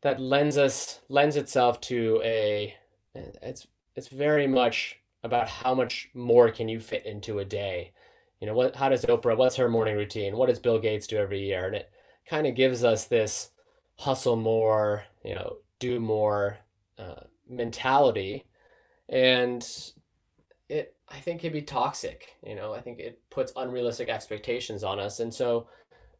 [0.02, 2.74] that lends us lends itself to a
[3.14, 7.92] it's it's very much about how much more can you fit into a day.
[8.40, 10.36] You know, what how does Oprah, what's her morning routine?
[10.36, 11.66] What does Bill Gates do every year?
[11.66, 11.90] And it
[12.30, 13.50] kind of gives us this
[13.96, 16.58] hustle more, you know, do more
[16.96, 18.44] uh, mentality.
[19.08, 19.66] And
[20.68, 22.72] it I think can be toxic, you know.
[22.72, 25.18] I think it puts unrealistic expectations on us.
[25.18, 25.66] And so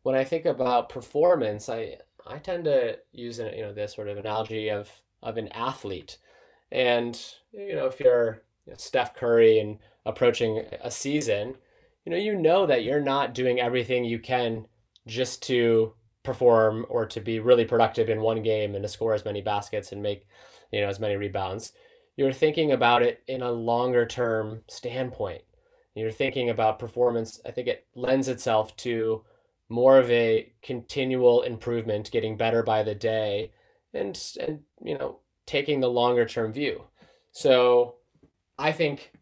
[0.03, 4.19] when I think about performance, I I tend to use you know this sort of
[4.19, 4.91] analogy of
[5.23, 6.19] of an athlete,
[6.73, 7.19] and
[7.53, 11.55] you know if you're you know, Steph Curry and approaching a season,
[12.05, 14.67] you know you know that you're not doing everything you can
[15.07, 19.25] just to perform or to be really productive in one game and to score as
[19.25, 20.27] many baskets and make
[20.73, 21.73] you know as many rebounds.
[22.17, 25.43] You're thinking about it in a longer term standpoint.
[25.95, 27.41] You're thinking about performance.
[27.45, 29.25] I think it lends itself to
[29.69, 33.53] more of a continual improvement, getting better by the day,
[33.95, 36.85] and and you know taking the longer term view.
[37.33, 37.97] So
[38.59, 39.13] I think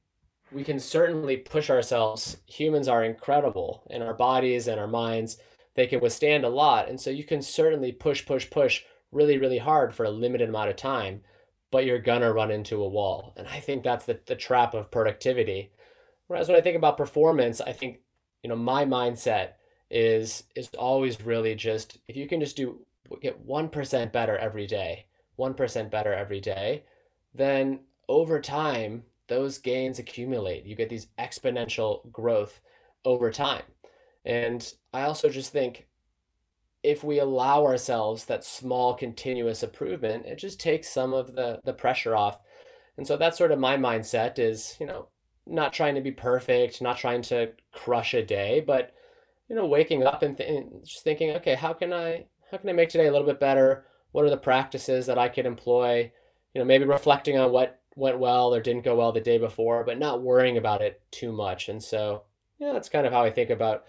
[0.51, 2.39] we can certainly push ourselves.
[2.47, 5.39] Humans are incredible in our bodies and our minds.
[5.79, 9.59] They can withstand a lot, and so you can certainly push, push, push really, really
[9.59, 11.21] hard for a limited amount of time,
[11.71, 13.33] but you're gonna run into a wall.
[13.37, 15.71] And I think that's the, the trap of productivity.
[16.27, 18.01] Whereas when I think about performance, I think
[18.43, 19.51] you know my mindset
[19.89, 22.81] is is always really just if you can just do
[23.23, 25.07] get 1% better every day
[25.39, 26.85] 1% better every day
[27.35, 32.61] then over time those gains accumulate you get these exponential growth
[33.05, 33.63] over time
[34.29, 35.87] and i also just think
[36.85, 41.73] if we allow ourselves that small continuous improvement it just takes some of the the
[41.73, 42.39] pressure off
[42.97, 45.09] and so that's sort of my mindset is you know
[45.47, 48.95] not trying to be perfect not trying to crush a day but
[49.49, 52.69] you know, waking up and, th- and just thinking, okay, how can I how can
[52.69, 53.85] I make today a little bit better?
[54.13, 56.13] What are the practices that I could employ?
[56.55, 59.85] You know, maybe reflecting on what went well or didn't go well the day before,
[59.85, 61.69] but not worrying about it too much.
[61.69, 62.25] And so,
[62.59, 63.85] yeah, that's kind of how I think about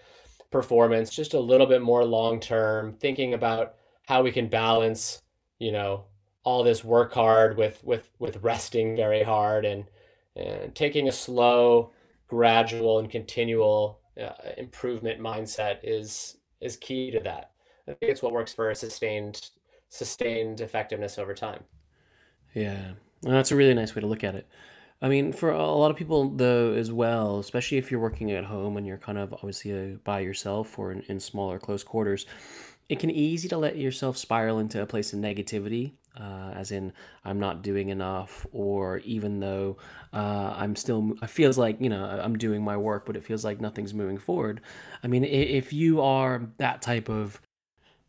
[0.50, 3.74] performance, just a little bit more long term, thinking about
[4.06, 5.22] how we can balance,
[5.58, 6.04] you know,
[6.42, 9.84] all this work hard with with with resting very hard and
[10.36, 11.92] and taking a slow,
[12.28, 17.52] gradual and continual uh, improvement mindset is is key to that.
[17.88, 19.50] I think it's what works for a sustained
[19.88, 21.64] sustained effectiveness over time.
[22.54, 24.48] Yeah, well, that's a really nice way to look at it.
[25.02, 28.44] I mean, for a lot of people, though, as well, especially if you're working at
[28.44, 32.26] home and you're kind of obviously uh, by yourself or in, in smaller, close quarters,
[32.90, 36.92] it can easy to let yourself spiral into a place of negativity, uh, as in
[37.24, 39.78] I'm not doing enough, or even though
[40.12, 43.44] uh, I'm still, it feels like you know I'm doing my work, but it feels
[43.44, 44.60] like nothing's moving forward.
[45.02, 47.40] I mean, if you are that type of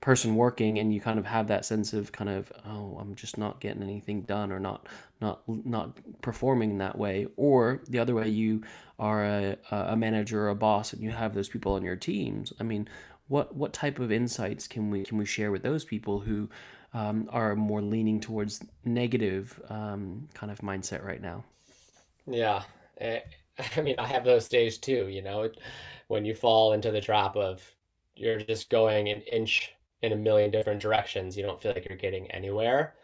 [0.01, 3.37] person working and you kind of have that sense of kind of oh i'm just
[3.37, 4.87] not getting anything done or not
[5.21, 7.27] not not performing in that way.
[7.37, 8.63] Or the other way you
[8.99, 12.51] are a, a manager or a boss and you have those people on your teams.
[12.59, 12.89] I mean
[13.27, 16.49] what what type of insights can we can we share with those people who
[16.93, 21.45] um, are more leaning towards negative um, kind of mindset right now?
[22.27, 22.63] Yeah.
[22.97, 23.21] Eh,
[23.77, 25.49] I mean, I have those days too, you know,
[26.07, 27.63] when you fall into the trap of
[28.15, 31.97] you're just going an inch in a million different directions, you don't feel like you're
[31.97, 32.95] getting anywhere.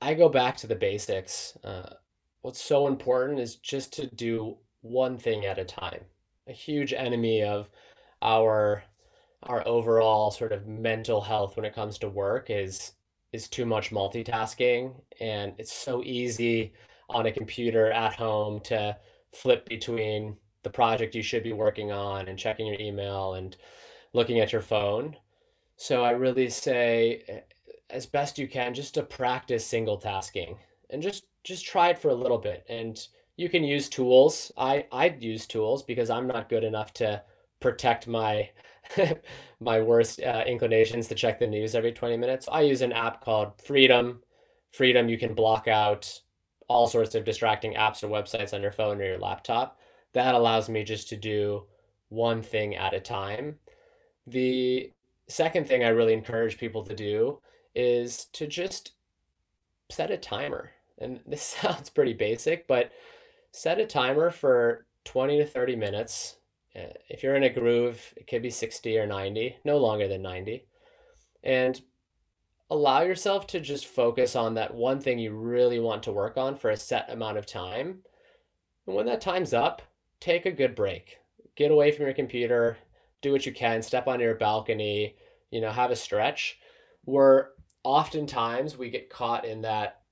[0.00, 1.56] I go back to the basics.
[1.62, 1.94] Uh,
[2.42, 6.04] what's so important is just to do one thing at a time.
[6.48, 7.68] A huge enemy of
[8.22, 8.84] our
[9.44, 12.92] our overall sort of mental health when it comes to work is
[13.32, 16.72] is too much multitasking and it's so easy
[17.08, 18.96] on a computer at home to
[19.32, 23.56] flip between the project you should be working on and checking your email and
[24.12, 25.16] looking at your phone.
[25.80, 27.40] So I really say eh,
[27.88, 30.58] as best you can just to practice single tasking
[30.90, 34.52] and just just try it for a little bit and you can use tools.
[34.58, 37.22] I I use tools because I'm not good enough to
[37.60, 38.50] protect my
[39.60, 42.46] my worst uh, inclinations to check the news every 20 minutes.
[42.52, 44.22] I use an app called Freedom.
[44.72, 46.20] Freedom, you can block out
[46.68, 49.80] all sorts of distracting apps or websites on your phone or your laptop.
[50.12, 51.64] That allows me just to do
[52.10, 53.58] one thing at a time.
[54.26, 54.92] The
[55.30, 57.40] second thing I really encourage people to do
[57.74, 58.92] is to just
[59.90, 60.70] set a timer.
[60.98, 62.90] And this sounds pretty basic, but
[63.52, 66.36] set a timer for 20 to 30 minutes.
[66.76, 70.22] Uh, if you're in a groove, it could be 60 or 90, no longer than
[70.22, 70.66] 90.
[71.42, 71.80] And
[72.70, 76.56] allow yourself to just focus on that one thing you really want to work on
[76.56, 77.98] for a set amount of time.
[78.86, 79.82] And when that time's up,
[80.20, 81.18] take a good break.
[81.56, 82.78] Get away from your computer,
[83.22, 85.16] do what you can, step on your balcony,
[85.50, 86.58] you know, have a stretch.
[87.04, 87.50] Where
[87.84, 90.02] oftentimes we get caught in that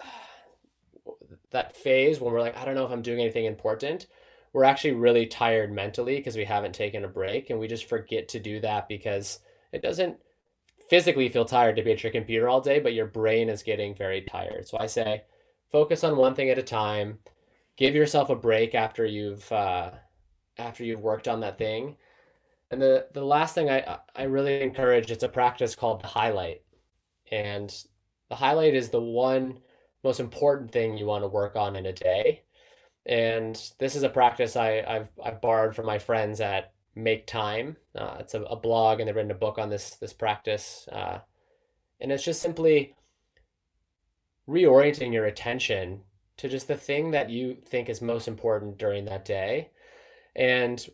[1.50, 4.06] that phase when we're like, I don't know if I'm doing anything important.
[4.52, 8.28] We're actually really tired mentally because we haven't taken a break and we just forget
[8.28, 9.40] to do that because
[9.72, 10.16] it doesn't
[10.88, 13.94] physically feel tired to be at your computer all day, but your brain is getting
[13.94, 14.68] very tired.
[14.68, 15.24] So I say
[15.72, 17.18] focus on one thing at a time.
[17.76, 19.90] Give yourself a break after you've uh,
[20.58, 21.96] after you've worked on that thing.
[22.74, 26.62] And the the last thing I I really encourage it's a practice called the highlight.
[27.30, 27.72] And
[28.28, 29.60] the highlight is the one
[30.02, 32.42] most important thing you want to work on in a day.
[33.06, 37.76] And this is a practice I, I've I've borrowed from my friends at Make Time.
[37.94, 40.88] Uh, it's a, a, blog, and they've written a book on this this practice.
[40.90, 41.20] Uh,
[42.00, 42.96] and it's just simply
[44.48, 46.00] reorienting your attention
[46.38, 49.70] to just the thing that you think is most important during that day.
[50.34, 50.84] And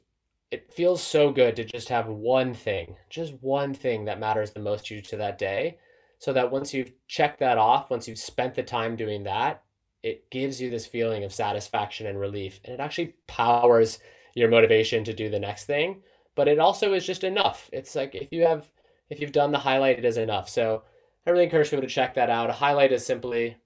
[0.50, 4.60] it feels so good to just have one thing, just one thing that matters the
[4.60, 5.78] most to you to that day.
[6.18, 9.62] So that once you've checked that off, once you've spent the time doing that,
[10.02, 12.60] it gives you this feeling of satisfaction and relief.
[12.64, 14.00] And it actually powers
[14.34, 16.02] your motivation to do the next thing.
[16.34, 17.70] But it also is just enough.
[17.72, 18.70] It's like if you have
[19.08, 20.48] if you've done the highlight, it is enough.
[20.48, 20.82] So
[21.26, 22.50] I really encourage people to check that out.
[22.50, 23.56] A highlight is simply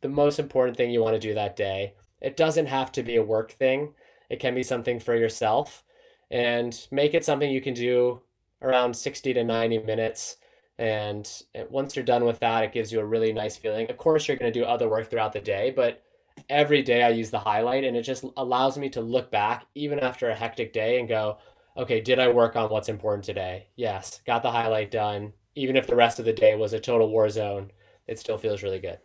[0.00, 1.94] the most important thing you want to do that day.
[2.20, 3.94] It doesn't have to be a work thing.
[4.28, 5.84] It can be something for yourself
[6.32, 8.20] and make it something you can do
[8.62, 10.38] around 60 to 90 minutes.
[10.78, 11.30] And
[11.68, 13.88] once you're done with that, it gives you a really nice feeling.
[13.90, 16.02] Of course, you're going to do other work throughout the day, but
[16.48, 20.00] every day I use the highlight and it just allows me to look back even
[20.00, 21.36] after a hectic day and go,
[21.76, 23.66] okay, did I work on what's important today?
[23.76, 25.34] Yes, got the highlight done.
[25.54, 27.70] Even if the rest of the day was a total war zone,
[28.06, 28.98] it still feels really good.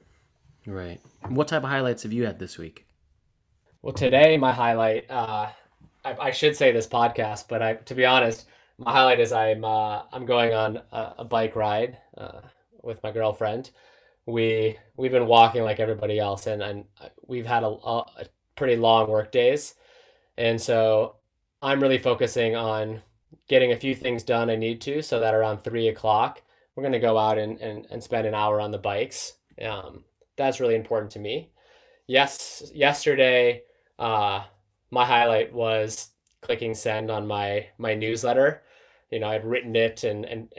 [0.65, 1.01] Right.
[1.27, 2.85] What type of highlights have you had this week?
[3.81, 5.49] Well, today my highlight, uh,
[6.07, 8.45] I, I, should say this podcast, but I, to be honest,
[8.77, 12.41] my highlight is I'm uh, I'm going on a, a bike ride uh,
[12.81, 13.71] with my girlfriend
[14.27, 16.85] we we've been walking like everybody else, and and
[17.25, 19.73] we've had a, a pretty long work days,
[20.37, 21.15] and so
[21.61, 23.01] I'm really focusing on
[23.47, 26.43] getting a few things done I need to, so that around three o'clock
[26.75, 29.33] we're gonna go out and and, and spend an hour on the bikes.
[29.61, 30.03] Um,
[30.35, 31.49] that's really important to me.
[32.05, 33.63] Yes, yesterday,
[33.97, 34.43] uh,
[34.91, 36.09] my highlight was
[36.41, 38.63] clicking send on my my newsletter.
[39.11, 40.53] You know, I'd written it and and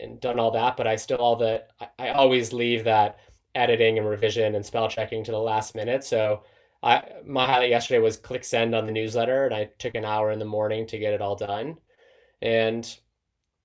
[0.00, 1.64] and done all that, but I still all the
[1.98, 3.18] I, always leave that
[3.54, 6.04] editing and revision and spell checking to the last minute.
[6.04, 6.42] So
[6.82, 10.30] I my highlight yesterday was click send on the newsletter, and I took an hour
[10.30, 11.78] in the morning to get it all done.
[12.42, 12.86] And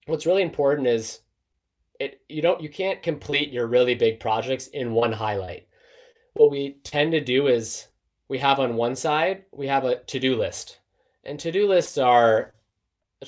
[0.05, 1.21] what's really important is
[1.99, 5.67] it you don't you can't complete your really big projects in one highlight.
[6.33, 7.88] What we tend to do is
[8.29, 10.79] we have on one side we have a to-do list.
[11.25, 12.53] And to-do lists are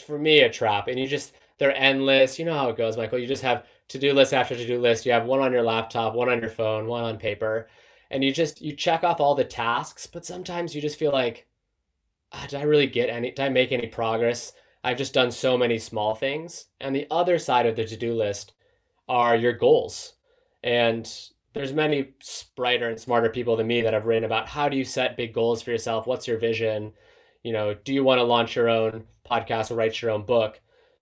[0.05, 2.39] for me a trap and you just they're endless.
[2.39, 3.19] You know how it goes, Michael.
[3.19, 5.05] You just have to-do list after to-do list.
[5.05, 7.67] You have one on your laptop, one on your phone, one on paper,
[8.09, 11.47] and you just you check off all the tasks, but sometimes you just feel like
[12.31, 14.53] ah, did I really get any did I make any progress?
[14.83, 16.65] I've just done so many small things.
[16.79, 18.53] And the other side of the to-do list
[19.07, 20.13] are your goals.
[20.63, 21.11] And
[21.53, 22.13] there's many
[22.55, 25.33] brighter and smarter people than me that have written about how do you set big
[25.33, 26.07] goals for yourself?
[26.07, 26.93] What's your vision?
[27.43, 30.61] You know, do you want to launch your own podcast or write your own book?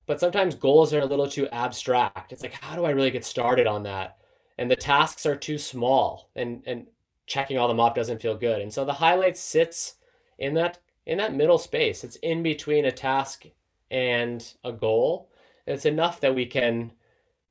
[0.09, 2.33] but sometimes goals are a little too abstract.
[2.33, 4.17] It's like, how do I really get started on that?
[4.57, 6.87] And the tasks are too small and, and
[7.27, 8.59] checking all them off doesn't feel good.
[8.59, 9.97] And so the highlight sits
[10.39, 12.03] in that in that middle space.
[12.03, 13.45] It's in between a task
[13.91, 15.29] and a goal.
[15.67, 16.91] It's enough that we can,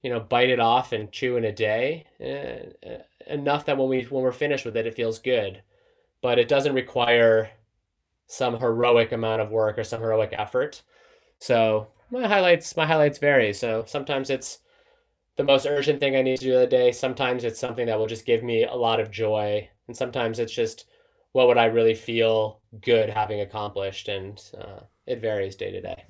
[0.03, 2.07] you know, bite it off and chew in a day.
[2.21, 5.63] Uh, enough that when we when we're finished with it, it feels good.
[6.23, 7.51] But it doesn't require
[8.27, 10.83] some heroic amount of work or some heroic effort.
[11.39, 13.53] So my highlights my highlights vary.
[13.53, 14.59] So sometimes it's
[15.37, 16.93] the most urgent thing I need to do the day.
[16.93, 20.53] Sometimes it's something that will just give me a lot of joy, and sometimes it's
[20.53, 20.87] just
[21.33, 24.09] what would I really feel good having accomplished.
[24.09, 26.05] And uh, it varies day to day.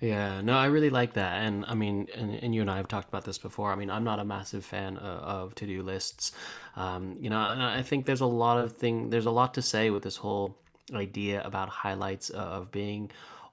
[0.00, 1.42] Yeah, no, I really like that.
[1.42, 3.72] And I mean, and, and you and I have talked about this before.
[3.72, 6.32] I mean, I'm not a massive fan of, of to do lists.
[6.76, 9.62] Um, you know, and I think there's a lot of thing, there's a lot to
[9.62, 10.58] say with this whole
[10.92, 13.10] idea about highlights of being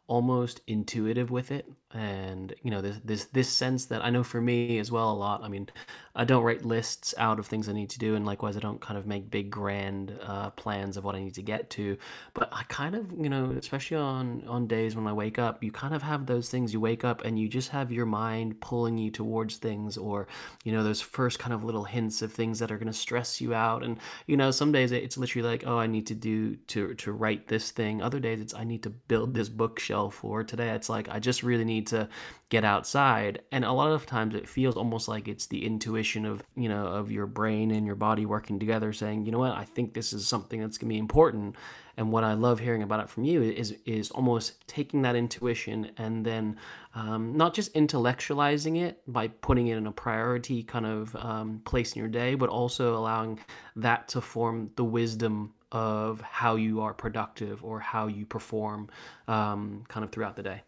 [0.07, 4.41] almost intuitive with it and you know this this this sense that I know for
[4.41, 5.69] me as well a lot I mean
[6.15, 8.81] I don't write lists out of things I need to do and likewise I don't
[8.81, 11.97] kind of make big grand uh, plans of what I need to get to.
[12.35, 15.71] But I kind of you know especially on on days when I wake up you
[15.71, 18.97] kind of have those things you wake up and you just have your mind pulling
[18.97, 20.27] you towards things or
[20.63, 23.39] you know those first kind of little hints of things that are going to stress
[23.39, 23.83] you out.
[23.83, 27.11] And you know some days it's literally like oh I need to do to to
[27.11, 28.01] write this thing.
[28.01, 31.43] Other days it's I need to build this bookshelf or today it's like I just
[31.43, 32.09] really need need to
[32.49, 33.41] get outside.
[33.51, 36.85] And a lot of times it feels almost like it's the intuition of you know
[36.87, 39.51] of your brain and your body working together saying you know what?
[39.51, 41.55] I think this is something that's going to be important.
[41.95, 45.91] And what i love hearing about it from you is is almost taking that intuition
[45.97, 46.57] and then
[46.95, 51.93] um, not just intellectualizing it by putting it in a priority kind of um, place
[51.93, 53.39] in your day but also allowing
[53.75, 58.89] that to form the wisdom of how you are productive or how you perform
[59.27, 60.63] um, kind of throughout the day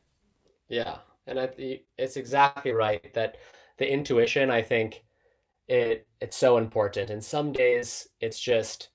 [0.69, 0.97] yeah,
[1.27, 3.37] and I it's exactly right that
[3.77, 5.03] the intuition, I think
[5.67, 7.09] it it's so important.
[7.09, 8.89] And some days it's just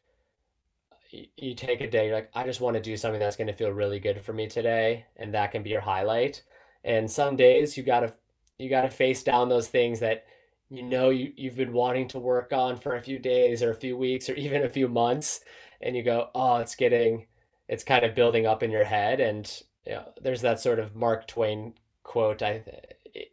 [1.11, 3.49] you, you take a day, you're like, I just want to do something that's going
[3.49, 6.43] to feel really good for me today, and that can be your highlight.
[6.85, 8.15] And some days you gotta
[8.59, 10.25] you gotta face down those things that
[10.71, 13.75] you know you, you've been wanting to work on for a few days or a
[13.75, 15.41] few weeks or even a few months
[15.83, 17.27] and you go oh it's getting
[17.69, 20.95] it's kind of building up in your head and you know, there's that sort of
[20.95, 21.75] Mark Twain
[22.05, 22.43] quote.
[22.43, 22.63] I,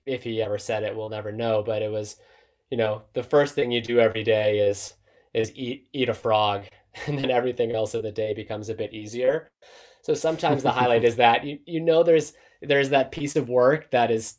[0.08, 1.62] if he ever said it, we'll never know.
[1.62, 2.16] But it was,
[2.72, 4.96] you know, the first thing you do every day is
[5.36, 6.64] is eat eat a frog,
[7.06, 9.52] and then everything else of the day becomes a bit easier.
[10.02, 12.34] So sometimes the highlight is that you you know there's
[12.64, 14.38] there's that piece of work that is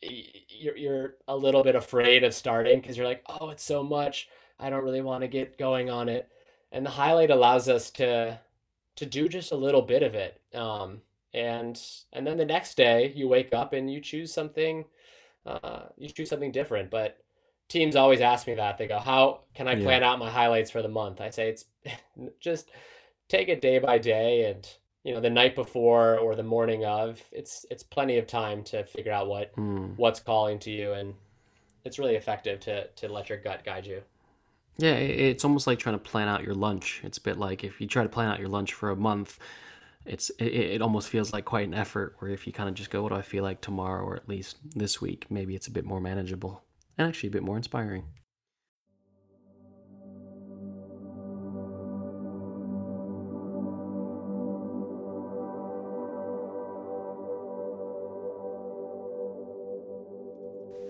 [0.00, 4.28] you're you're a little bit afraid of starting because you're like, oh, it's so much.
[4.58, 6.30] I don't really want to get going on it.
[6.72, 8.40] And the highlight allows us to
[8.96, 10.40] to do just a little bit of it.
[10.54, 11.02] Um,
[11.34, 11.80] and
[12.12, 14.84] and then the next day you wake up and you choose something
[15.46, 17.18] uh, you choose something different but
[17.68, 20.10] teams always ask me that they go how can i plan yeah.
[20.10, 21.64] out my highlights for the month i say it's
[22.40, 22.70] just
[23.28, 24.68] take it day by day and
[25.04, 28.84] you know the night before or the morning of it's it's plenty of time to
[28.84, 29.92] figure out what mm.
[29.96, 31.14] what's calling to you and
[31.84, 34.02] it's really effective to to let your gut guide you
[34.78, 37.80] yeah it's almost like trying to plan out your lunch it's a bit like if
[37.80, 39.38] you try to plan out your lunch for a month
[40.08, 42.90] it's it, it almost feels like quite an effort where if you kind of just
[42.90, 45.70] go what do i feel like tomorrow or at least this week maybe it's a
[45.70, 46.62] bit more manageable
[46.96, 48.04] and actually a bit more inspiring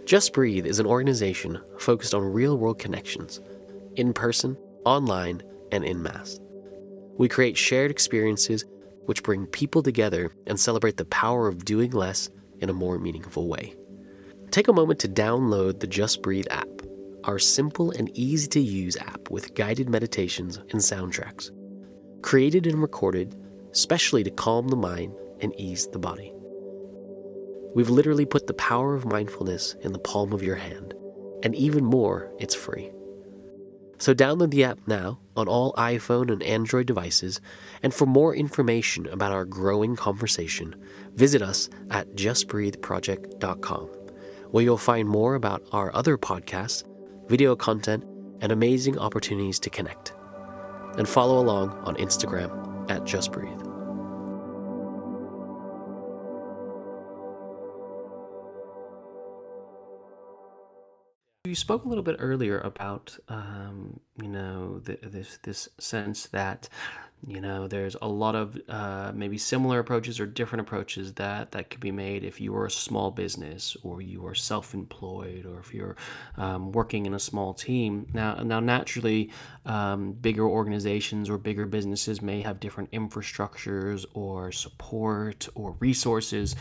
[0.04, 3.42] Just Breathe is an organization focused on real world connections,
[3.96, 4.56] in person,
[4.86, 6.40] online, and in mass.
[7.18, 8.64] We create shared experiences
[9.08, 12.28] which bring people together and celebrate the power of doing less
[12.60, 13.74] in a more meaningful way.
[14.50, 16.68] Take a moment to download the Just Breathe app,
[17.24, 21.50] our simple and easy to use app with guided meditations and soundtracks.
[22.20, 23.34] Created and recorded
[23.72, 26.30] specially to calm the mind and ease the body.
[27.74, 30.92] We've literally put the power of mindfulness in the palm of your hand,
[31.42, 32.90] and even more, it's free.
[33.96, 37.40] So download the app now on all iPhone and Android devices,
[37.82, 40.74] and for more information about our growing conversation,
[41.14, 43.86] visit us at justbreatheproject.com,
[44.50, 46.84] where you'll find more about our other podcasts,
[47.28, 48.04] video content,
[48.40, 50.12] and amazing opportunities to connect.
[50.96, 53.57] And follow along on Instagram at justbreathe.
[61.48, 66.68] You spoke a little bit earlier about, um, you know, th- this this sense that,
[67.26, 71.70] you know, there's a lot of uh, maybe similar approaches or different approaches that that
[71.70, 75.72] could be made if you are a small business or you are self-employed or if
[75.72, 75.96] you're
[76.36, 78.06] um, working in a small team.
[78.12, 79.30] Now, now naturally,
[79.64, 86.56] um, bigger organizations or bigger businesses may have different infrastructures or support or resources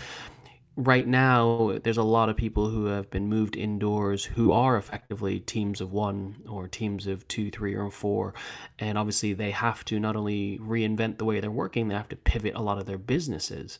[0.77, 5.39] right now there's a lot of people who have been moved indoors who are effectively
[5.39, 8.35] teams of one or teams of two three or four.
[8.77, 12.15] And obviously they have to not only reinvent the way they're working they have to
[12.15, 13.79] pivot a lot of their businesses.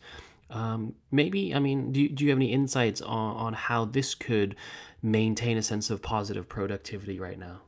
[0.49, 4.55] Um, maybe i mean do, do you have any insights on, on how this could
[5.03, 7.61] maintain a sense of positive productivity right now?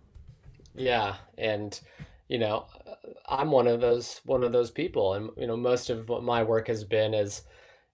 [0.74, 1.80] Yeah and
[2.30, 2.66] you know
[3.28, 5.14] i'm one of those one of those people.
[5.14, 7.44] And you know most of what my work has been is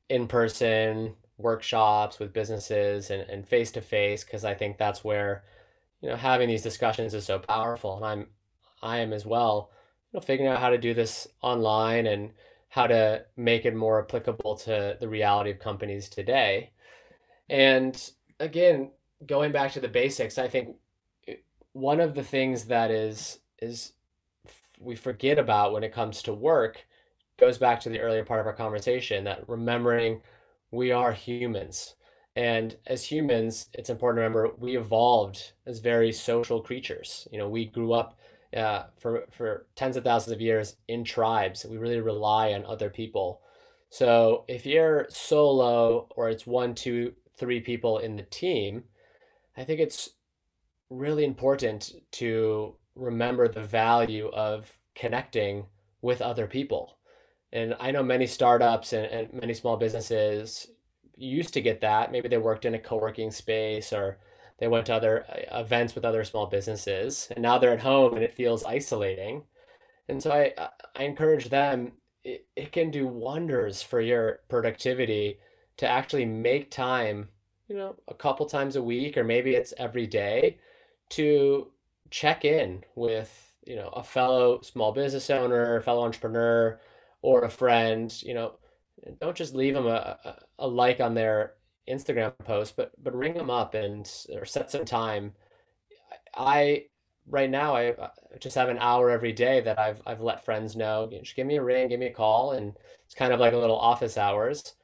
[0.08, 5.44] in-person workshops with businesses and, and face-to-face because I think that's where,
[6.02, 7.98] you know, having these discussions is so powerful.
[7.98, 8.28] And I'm
[8.82, 9.72] I am as well,
[10.12, 12.32] you know, figuring out how to do this online and
[12.70, 16.72] how to make it more applicable to the reality of companies today.
[17.50, 18.92] And again,
[19.26, 20.76] going back to the basics, I think
[21.28, 21.36] eh,
[21.74, 23.94] one of the things that is is
[24.80, 26.86] we forget about when it comes to work
[27.38, 30.22] goes back to the earlier part of our conversation that remembering
[30.76, 31.96] we are humans.
[32.36, 37.28] And as humans, it's important to remember we evolved as very social creatures.
[37.32, 38.20] You know, we grew up
[38.56, 41.66] uh, for for tens of thousands of years in tribes.
[41.66, 43.42] We really rely on other people.
[43.90, 48.84] So if you're solo or it's one, two, three people in the team,
[49.58, 50.10] I think it's
[50.90, 55.66] really important to remember the value of connecting
[56.02, 56.95] with other people.
[57.56, 60.68] And I know many startups and, and many small businesses
[61.16, 62.12] used to get that.
[62.12, 64.20] Maybe they worked in a co working space or
[64.60, 68.14] they went to other uh, events with other small businesses, and now they're at home
[68.14, 69.44] and it feels isolating.
[70.10, 70.54] And so I,
[70.98, 71.94] I encourage them,
[72.26, 75.40] it, it can do wonders for your productivity
[75.78, 77.30] to actually make time,
[77.70, 80.58] you know, a couple times a week, or maybe it's every day,
[81.12, 81.72] to
[82.12, 86.80] check in with, you know, a fellow small business owner, fellow entrepreneur,
[87.22, 88.56] or a friend, you know,
[89.20, 91.54] don't just leave them a, a, a like on their
[91.90, 95.34] Instagram post, but but ring them up and or set some time.
[96.36, 96.86] I
[97.28, 97.96] right now I
[98.40, 101.10] just have an hour every day that I've I've let friends know.
[101.12, 102.74] Just give me a ring, give me a call, and
[103.06, 104.76] it's kind of like a little office hours.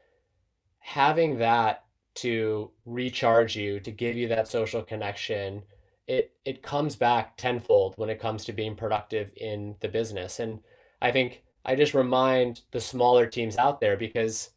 [0.79, 5.63] Having that to recharge you, to give you that social connection,
[6.07, 10.39] it it comes back tenfold when it comes to being productive in the business.
[10.39, 10.59] And
[11.01, 14.51] I think I just remind the smaller teams out there because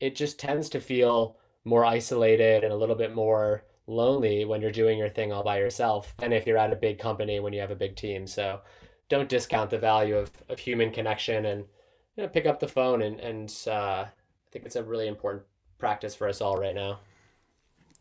[0.00, 4.72] it just tends to feel more isolated and a little bit more lonely when you're
[4.72, 7.60] doing your thing all by yourself than if you're at a big company when you
[7.60, 8.26] have a big team.
[8.26, 8.60] So
[9.08, 11.64] don't discount the value of, of human connection and
[12.16, 14.08] you know, pick up the phone and, and uh, I
[14.50, 15.44] think it's a really important
[15.78, 17.00] practice for us all right now.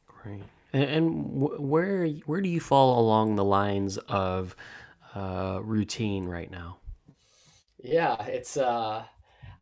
[0.08, 0.44] Great.
[0.74, 4.56] And, where where do you fall along the lines of
[5.14, 6.78] uh, routine right now?
[7.86, 9.06] Yeah, it's uh,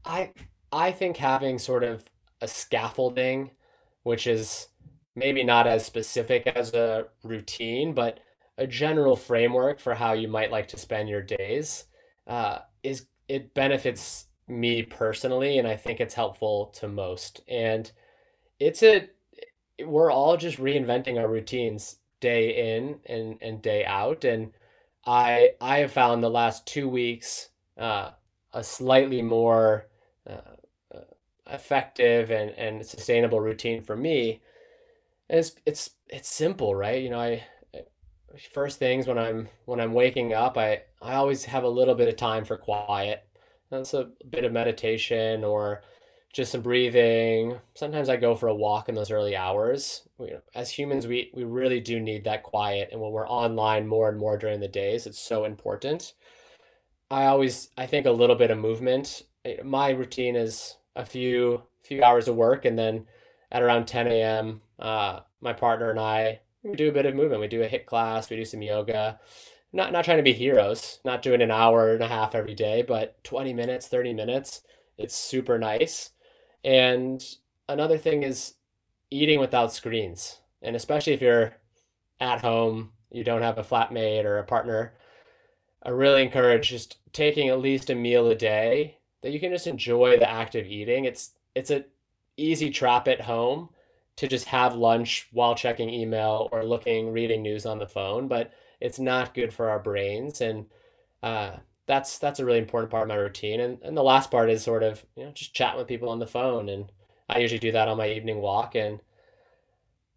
[0.06, 0.32] I
[0.72, 2.06] I think having sort of
[2.42, 3.52] a scaffolding,
[4.04, 4.70] which is
[5.16, 8.20] maybe not as specific as a routine, but
[8.58, 11.86] a general framework for how you might like to spend your days,
[12.28, 17.42] uh, is it benefits me personally, and I think it's helpful to most.
[17.50, 17.92] And
[18.60, 19.10] it's a
[19.86, 24.24] we're all just reinventing our routines day in and, and day out.
[24.24, 24.52] And
[25.06, 28.12] I I have found the last two weeks uh,
[28.54, 29.88] a slightly more
[30.30, 30.56] uh,
[31.48, 34.42] effective and, and sustainable routine for me.
[35.30, 37.02] And it's it's it's simple, right?
[37.02, 37.44] You know, I
[38.54, 42.08] first things when I'm when I'm waking up, I I always have a little bit
[42.08, 43.26] of time for quiet.
[43.70, 45.82] That's a bit of meditation or
[46.34, 47.60] just some breathing.
[47.76, 50.08] Sometimes I go for a walk in those early hours.
[50.18, 54.10] We, as humans, we we really do need that quiet, and when we're online more
[54.10, 56.14] and more during the days, it's so important.
[57.14, 59.22] I always I think a little bit of movement.
[59.64, 63.06] My routine is a few few hours of work, and then
[63.52, 67.42] at around 10 a.m., uh, my partner and I we do a bit of movement.
[67.42, 69.20] We do a HIIT class, we do some yoga.
[69.72, 72.82] Not not trying to be heroes, not doing an hour and a half every day,
[72.82, 74.62] but 20 minutes, 30 minutes.
[74.98, 76.12] It's super nice.
[76.64, 77.24] And
[77.70, 78.56] another thing is
[79.12, 80.40] eating without screens.
[80.64, 81.58] And especially if you're
[82.20, 84.94] at home, you don't have a flatmate or a partner,
[85.84, 89.68] I really encourage just taking at least a meal a day that you can just
[89.68, 91.06] enjoy the act of eating.
[91.06, 91.86] It's it's a
[92.38, 93.70] easy trap at home
[94.16, 98.54] to just have lunch while checking email or looking reading news on the phone, but
[98.80, 100.66] it's not good for our brains and
[101.22, 103.60] uh, that's that's a really important part of my routine.
[103.60, 106.20] And and the last part is sort of you know just chatting with people on
[106.20, 106.92] the phone, and
[107.30, 108.76] I usually do that on my evening walk.
[108.76, 109.00] And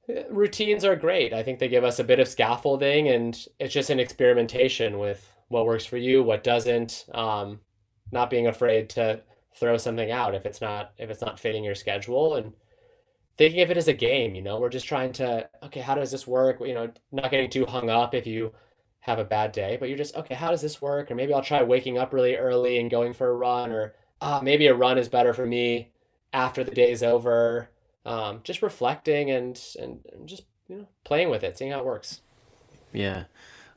[0.09, 1.33] uh, routines are great.
[1.33, 5.33] I think they give us a bit of scaffolding, and it's just an experimentation with
[5.49, 7.07] what works for you, what doesn't.
[7.13, 7.61] Um,
[8.13, 9.21] not being afraid to
[9.55, 12.53] throw something out if it's not if it's not fitting your schedule and
[13.39, 14.61] thinking of it as a game you know?
[14.61, 16.61] We're just trying to okay how does this work?
[16.61, 18.53] You know not getting too hung up if you
[19.01, 21.11] have a bad day but you're just okay how does this work?
[21.11, 24.41] Or maybe i'll try waking up really early and going for a run or ah,
[24.43, 25.91] maybe a run is better for me
[26.33, 27.71] after the day is over.
[28.05, 32.21] Um, just reflecting and and just you know playing with it seeing how it works.
[32.93, 33.25] Yeah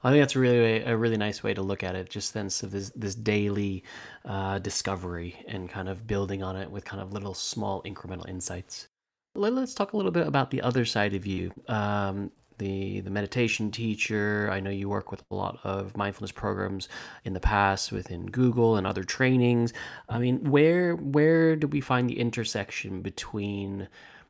[0.04, 2.10] I think that's a really a really nice way to look at it.
[2.10, 3.84] Just sense of this this daily
[4.26, 8.88] uh, discovery and kind of building on it with kind of little small incremental insights.
[9.36, 13.10] Let, us talk a little bit about the other side of you, um, the the
[13.10, 14.50] meditation teacher.
[14.52, 16.88] I know you work with a lot of mindfulness programs
[17.26, 19.74] in the past within Google and other trainings.
[20.08, 23.90] I mean, where where do we find the intersection between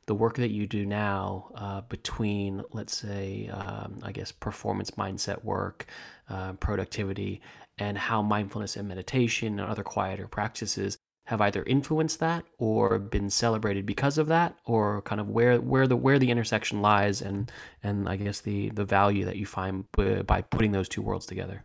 [0.09, 5.43] the work that you do now uh, between, let's say, um, I guess, performance mindset
[5.43, 5.85] work,
[6.29, 7.41] uh, productivity,
[7.77, 13.29] and how mindfulness and meditation and other quieter practices have either influenced that or been
[13.29, 17.51] celebrated because of that, or kind of where where the where the intersection lies, and
[17.83, 21.63] and I guess the the value that you find by putting those two worlds together.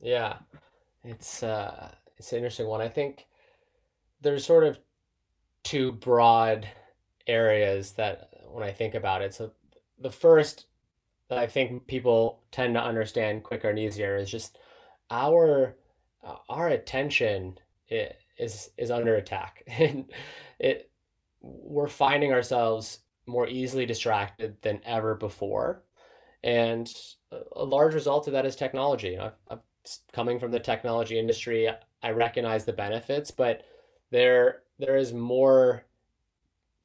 [0.00, 0.36] Yeah,
[1.02, 2.80] it's uh, it's an interesting one.
[2.80, 3.26] I think
[4.20, 4.78] there's sort of
[5.64, 6.68] two broad
[7.26, 9.34] areas that when I think about it.
[9.34, 9.52] So
[9.98, 10.66] the first
[11.28, 14.58] that I think people tend to understand quicker and easier is just
[15.10, 15.76] our
[16.24, 17.58] uh, our attention
[17.88, 20.10] is is under attack and
[20.58, 20.90] it
[21.40, 25.82] we're finding ourselves more easily distracted than ever before
[26.42, 26.92] and
[27.56, 29.60] a large result of that is technology I'm
[30.12, 31.68] coming from the technology industry
[32.02, 33.62] I recognize the benefits but
[34.10, 35.84] there there is more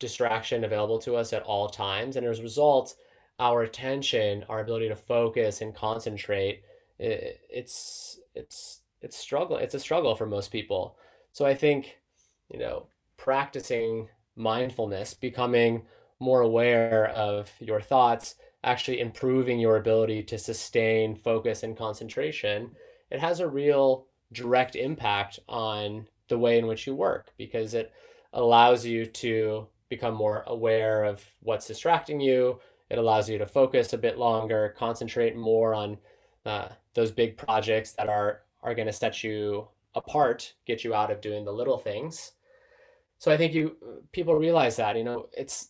[0.01, 2.17] distraction available to us at all times.
[2.17, 2.95] And as a result,
[3.39, 6.63] our attention, our ability to focus and concentrate,
[6.99, 9.57] it, it's it's it's struggle.
[9.57, 10.97] It's a struggle for most people.
[11.31, 11.97] So I think,
[12.49, 12.87] you know,
[13.17, 15.83] practicing mindfulness, becoming
[16.19, 22.71] more aware of your thoughts, actually improving your ability to sustain focus and concentration,
[23.09, 27.91] it has a real direct impact on the way in which you work because it
[28.33, 32.59] allows you to become more aware of what's distracting you.
[32.89, 35.97] It allows you to focus a bit longer, concentrate more on
[36.45, 41.11] uh, those big projects that are are going to set you apart, get you out
[41.11, 42.31] of doing the little things.
[43.19, 43.75] So I think you
[44.11, 45.69] people realize that you know it's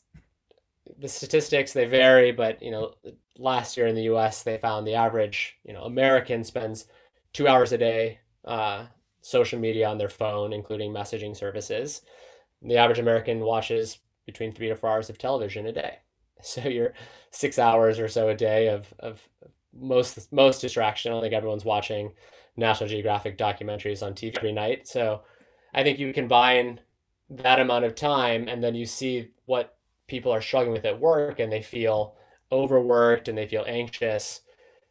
[1.00, 2.94] the statistics they vary, but you know
[3.38, 4.44] last year in the U.S.
[4.44, 6.86] they found the average you know American spends
[7.34, 8.86] two hours a day uh,
[9.22, 12.04] social media on their phone, including messaging services.
[12.62, 14.00] The average American watches
[14.32, 16.00] between three to four hours of television a day.
[16.44, 16.94] So you're
[17.30, 19.22] six hours or so a day of, of
[19.80, 21.12] most most distraction.
[21.12, 22.14] I don't think everyone's watching
[22.58, 24.88] National Geographic documentaries on TV every night.
[24.88, 25.22] So
[25.72, 26.80] I think you combine
[27.30, 29.78] that amount of time and then you see what
[30.08, 32.16] people are struggling with at work and they feel
[32.52, 34.42] overworked and they feel anxious.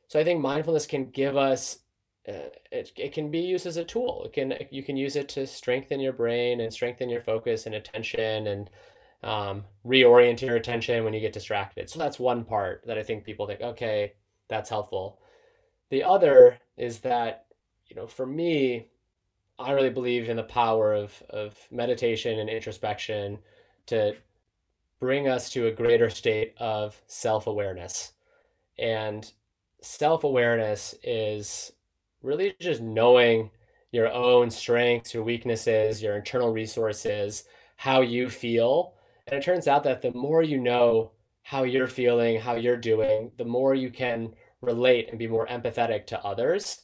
[0.07, 1.81] So I think mindfulness can give us
[2.29, 4.25] uh, it, it can be used as a tool.
[4.25, 7.75] It can you can use it to strengthen your brain and strengthen your focus and
[7.75, 8.71] attention and
[9.23, 11.91] um, reorient your attention when you get distracted.
[11.91, 14.15] So that's one part that I think people think, okay,
[14.49, 15.21] that's helpful.
[15.91, 17.47] The other is that,
[17.87, 18.89] you know, for me,
[19.59, 23.39] I really believe in the power of, of meditation and introspection
[23.87, 24.15] to
[25.01, 28.13] bring us to a greater state of self awareness.
[28.79, 29.31] And
[29.83, 31.73] self awareness is
[32.23, 33.51] really just knowing
[33.93, 37.45] your own strengths, your weaknesses, your internal resources,
[37.77, 38.95] how you feel,
[39.31, 41.13] and it turns out that the more you know
[41.43, 46.07] how you're feeling, how you're doing, the more you can relate and be more empathetic
[46.07, 46.83] to others.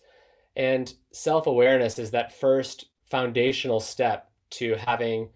[0.55, 5.29] And self awareness is that first foundational step to having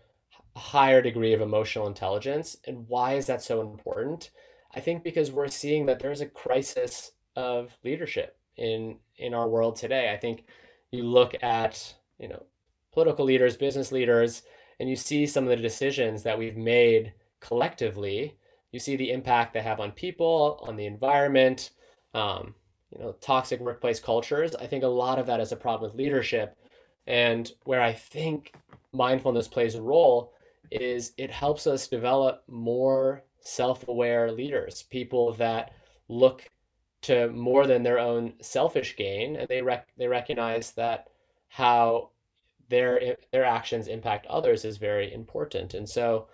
[0.54, 2.56] a higher degree of emotional intelligence.
[2.66, 4.30] And why is that so important?
[4.74, 9.76] I think because we're seeing that there's a crisis of leadership in in our world
[9.76, 10.12] today.
[10.12, 10.44] I think
[10.90, 12.42] you look at, you know,
[12.92, 14.42] political leaders, business leaders,
[14.80, 18.36] and you see some of the decisions that we've made collectively,
[18.72, 21.70] you see the impact they have on people, on the environment,
[22.14, 22.54] um,
[22.90, 24.56] you know, toxic workplace cultures.
[24.56, 26.56] I think a lot of that is a problem with leadership.
[27.06, 28.54] And where I think
[28.92, 30.32] mindfulness plays a role
[30.70, 35.72] is it helps us develop more self-aware leaders, people that
[36.08, 36.48] look
[37.02, 41.08] to more than their own selfish gain and they rec- they recognize that
[41.48, 42.10] how
[42.70, 45.74] their their actions impact others is very important.
[45.74, 46.28] And so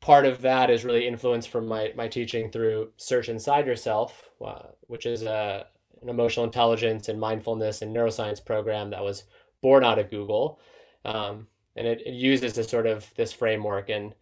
[0.00, 4.68] part of that is really influenced from my, my teaching through Search Inside Yourself, uh,
[4.82, 5.66] which is a,
[6.02, 9.24] an emotional intelligence and mindfulness and neuroscience program that was
[9.62, 10.60] born out of Google.
[11.04, 13.88] Um, and it, it uses this sort of this framework.
[13.88, 14.14] And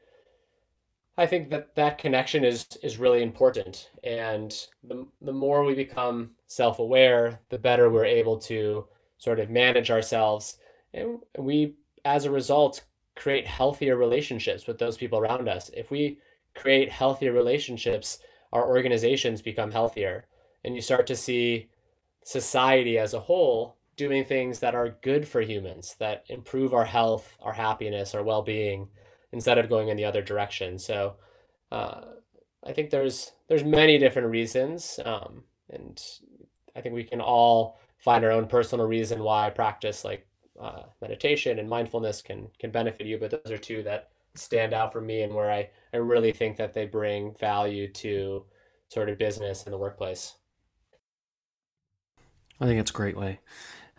[1.16, 3.91] I think that that connection is, is really important.
[4.03, 4.51] And
[4.82, 8.87] the, the more we become self-aware, the better we're able to
[9.18, 10.59] sort of manage ourselves
[10.95, 11.74] and we
[12.05, 12.84] as a result
[13.16, 16.18] create healthier relationships with those people around us if we
[16.55, 18.18] create healthier relationships
[18.53, 20.24] our organizations become healthier
[20.64, 21.68] and you start to see
[22.24, 27.36] society as a whole doing things that are good for humans, that improve our health,
[27.40, 28.88] our happiness, our well being,
[29.32, 30.78] instead of going in the other direction.
[30.78, 31.16] So
[31.70, 32.01] uh,
[32.66, 36.03] I think there's there's many different reasons, um, and
[36.74, 40.26] I think we can all find our own personal reason why practice like
[40.61, 43.19] uh, meditation and mindfulness can can benefit you.
[43.19, 46.57] But those are two that stand out for me and where I, I really think
[46.57, 48.45] that they bring value to
[48.89, 50.35] sort of business and the workplace.
[52.61, 53.41] I think it's a great way.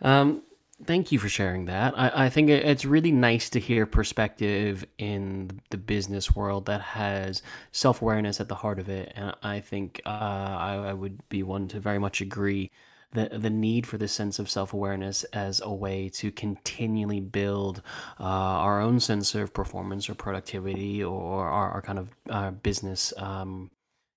[0.01, 0.43] Um,
[0.84, 1.93] thank you for sharing that.
[1.97, 7.41] I, I think it's really nice to hear perspective in the business world that has
[7.72, 9.14] self awareness at the heart of it.
[9.16, 12.72] And I think uh, I, I would be one to very much agree
[13.16, 17.82] the the need for this sense of self awareness as a way to continually build
[18.20, 23.13] uh, our own sense of performance or productivity or our, our kind of uh, business
[23.18, 23.72] um,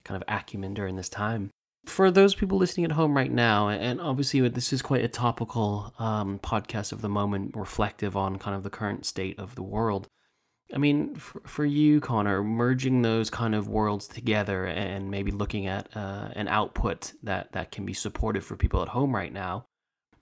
[0.04, 1.50] kind of acumen during this time
[1.88, 5.94] for those people listening at home right now, and obviously this is quite a topical
[5.98, 10.06] um, podcast of the moment, reflective on kind of the current state of the world.
[10.74, 15.66] I mean, for, for you, Connor, merging those kind of worlds together and maybe looking
[15.66, 19.64] at uh, an output that, that can be supportive for people at home right now,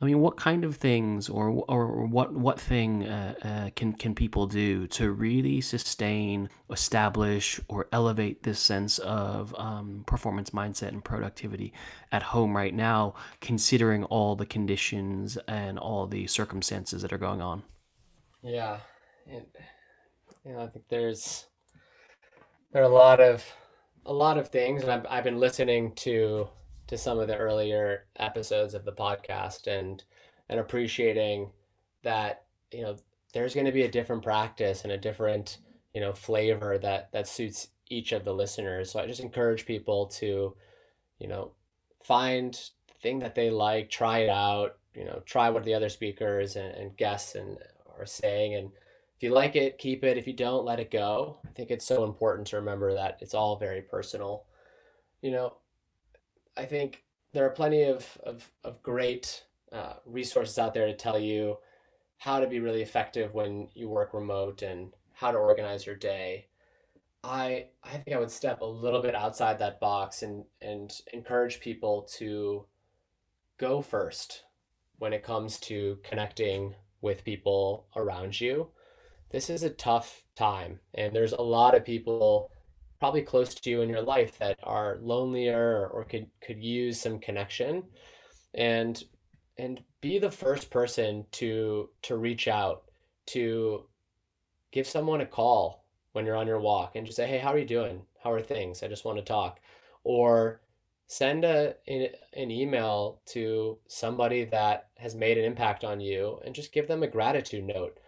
[0.01, 4.14] I mean, what kind of things, or or what what thing uh, uh, can can
[4.14, 11.03] people do to really sustain, establish, or elevate this sense of um, performance mindset and
[11.03, 11.72] productivity
[12.12, 17.40] at home right now, considering all the conditions and all the circumstances that are going
[17.40, 17.62] on?
[18.42, 18.80] Yeah,
[19.26, 19.47] and,
[20.47, 21.47] you know, I think there's
[22.72, 23.44] there are a lot of
[24.05, 26.49] a lot of things, and I've I've been listening to
[26.86, 30.03] to some of the earlier episodes of the podcast and
[30.49, 31.51] and appreciating
[32.05, 32.97] that you know
[33.34, 35.59] there's going to be a different practice and a different
[35.94, 38.90] you know flavor that that suits each of the listeners.
[38.90, 40.55] So i just encourage people to
[41.18, 41.53] you know
[42.05, 45.88] find the thing that they like try it out you know try what the other
[45.88, 47.59] speakers and, and guests and
[47.99, 48.70] are saying and
[49.17, 51.87] if you like it keep it if you don't let it go i think it's
[51.87, 54.45] so important to remember that it's all very personal
[55.23, 55.55] you know
[56.57, 61.19] I think there are plenty of, of, of great uh, resources out there to tell
[61.19, 61.59] you
[62.19, 66.47] how to be really effective when you work remote and how to organize your day.
[67.23, 71.61] I I think I would step a little bit outside that box and and encourage
[71.61, 72.64] people to
[73.59, 74.45] go first
[74.99, 78.69] when it comes to connecting with people around you.
[79.31, 82.51] This is a tough time and there's a lot of people
[82.99, 87.18] probably close to you in your life that are lonelier or could could use some
[87.18, 87.85] connection.
[88.55, 89.03] And
[89.59, 92.85] and be the first person to to reach out
[93.27, 93.85] to
[94.70, 97.59] give someone a call when you're on your walk and just say hey how are
[97.59, 98.03] you doing?
[98.22, 98.83] How are things?
[98.83, 99.61] I just want to talk.
[100.05, 100.61] Or
[101.09, 106.72] send a an email to somebody that has made an impact on you and just
[106.72, 107.99] give them a gratitude note.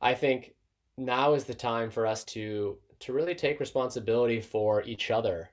[0.00, 0.54] I think
[0.98, 5.50] now is the time for us to to really take responsibility for each other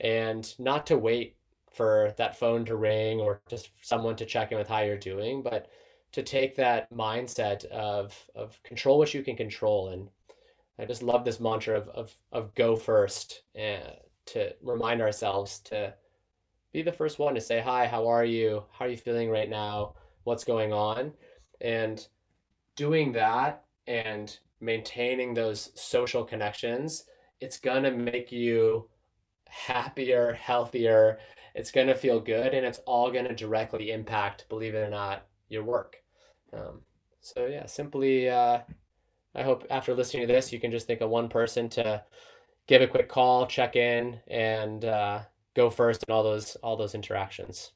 [0.00, 1.36] and not to wait
[1.72, 5.42] for that phone to ring or just someone to check in with how you're doing,
[5.42, 5.70] but
[6.12, 9.88] to take that mindset of of control what you can control.
[9.90, 10.08] And
[10.78, 13.84] I just love this mantra of of, of go first and
[14.26, 15.94] to remind ourselves to
[16.72, 18.64] be the first one to say hi, how are you?
[18.72, 19.94] How are you feeling right now?
[20.24, 21.12] What's going on?
[21.60, 22.06] And
[22.76, 27.04] doing that and maintaining those social connections,
[27.40, 28.88] it's going to make you
[29.48, 31.18] happier, healthier.
[31.54, 34.90] It's going to feel good and it's all going to directly impact, believe it or
[34.90, 35.96] not, your work.
[36.52, 36.82] Um,
[37.20, 38.60] so, yeah, simply, uh,
[39.34, 42.02] I hope after listening to this, you can just think of one person to
[42.66, 45.20] give a quick call, check in, and uh,
[45.54, 47.72] go first in all those all those interactions.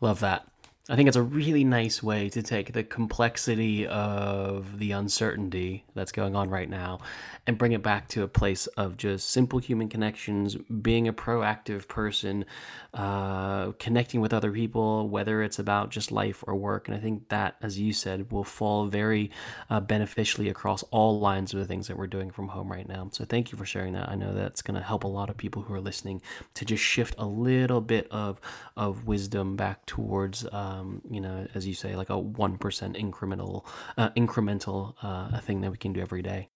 [0.00, 0.46] Love that.
[0.90, 6.12] I think it's a really nice way to take the complexity of the uncertainty that's
[6.12, 6.98] going on right now
[7.46, 11.88] and bring it back to a place of just simple human connections, being a proactive
[11.88, 12.44] person,
[12.92, 16.86] uh, connecting with other people, whether it's about just life or work.
[16.86, 19.30] And I think that, as you said, will fall very
[19.70, 23.08] uh, beneficially across all lines of the things that we're doing from home right now.
[23.10, 24.10] So thank you for sharing that.
[24.10, 26.20] I know that's going to help a lot of people who are listening
[26.52, 28.38] to just shift a little bit of
[28.76, 30.44] of wisdom back towards,
[30.74, 33.64] um, you know, as you say, like a one percent incremental
[33.96, 36.48] uh, incremental uh, thing that we can do every day.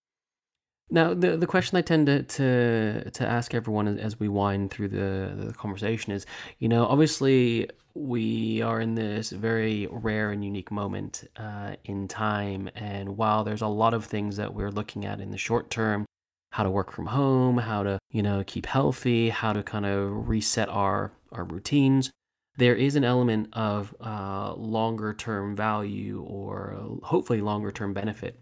[0.90, 4.88] Now, the the question I tend to to, to ask everyone as we wind through
[4.88, 6.24] the, the conversation is,
[6.58, 12.70] you know, obviously we are in this very rare and unique moment uh, in time,
[12.74, 16.06] and while there's a lot of things that we're looking at in the short term,
[16.52, 20.28] how to work from home, how to you know keep healthy, how to kind of
[20.28, 22.10] reset our our routines,
[22.58, 28.38] there is an element of uh, longer term value or hopefully longer term benefit.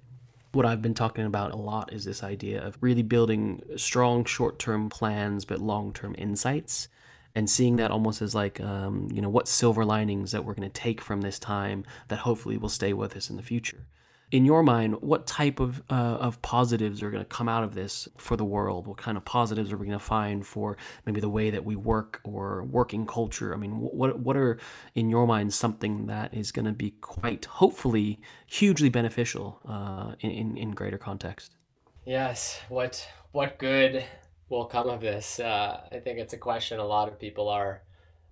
[0.52, 4.58] What I've been talking about a lot is this idea of really building strong short
[4.58, 6.88] term plans but long term insights
[7.34, 10.68] and seeing that almost as like um, you know what silver linings that we're going
[10.68, 13.86] to take from this time that hopefully will stay with us in the future
[14.32, 17.74] in your mind, what type of uh, of positives are going to come out of
[17.74, 18.86] this for the world?
[18.86, 21.76] What kind of positives are we going to find for maybe the way that we
[21.76, 23.54] work or working culture?
[23.54, 24.58] I mean, what what are
[24.94, 30.56] in your mind something that is going to be quite hopefully hugely beneficial uh, in
[30.56, 31.56] in greater context?
[32.04, 32.60] Yes.
[32.68, 34.04] What what good
[34.48, 35.38] will come of this?
[35.38, 37.82] Uh, I think it's a question a lot of people are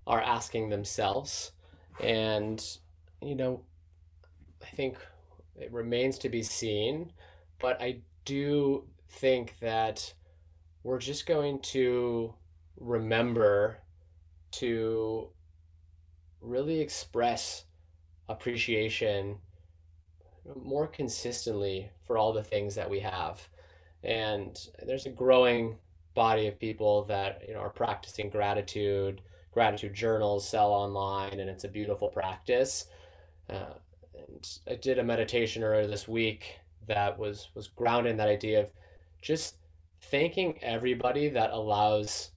[0.07, 1.53] are asking themselves,
[2.01, 2.61] and
[3.21, 3.61] you know,
[4.61, 4.97] I think
[5.59, 7.11] it remains to be seen,
[7.59, 10.13] but I do think that
[10.83, 12.33] we're just going to
[12.77, 13.77] remember
[14.51, 15.29] to
[16.41, 17.65] really express
[18.27, 19.37] appreciation
[20.63, 23.47] more consistently for all the things that we have.
[24.03, 25.77] And there's a growing
[26.13, 29.21] body of people that you know are practicing gratitude.
[29.51, 32.87] Gratitude journals sell online, and it's a beautiful practice.
[33.49, 33.73] Uh,
[34.27, 38.71] and I did a meditation earlier this week that was was grounded that idea of
[39.21, 39.57] just
[40.01, 42.31] thanking everybody that allows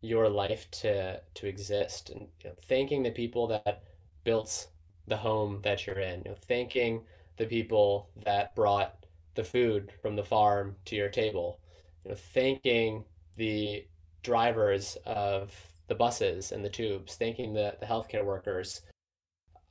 [0.00, 3.82] your life to to exist and you know, thanking the people that
[4.24, 4.68] built
[5.06, 7.02] the home that you're in you know, thanking
[7.36, 11.60] the people that brought the food from the farm to your table
[12.04, 13.04] you know thanking
[13.36, 13.84] the
[14.22, 15.52] drivers of
[15.88, 18.82] the buses and the tubes thanking the, the healthcare workers.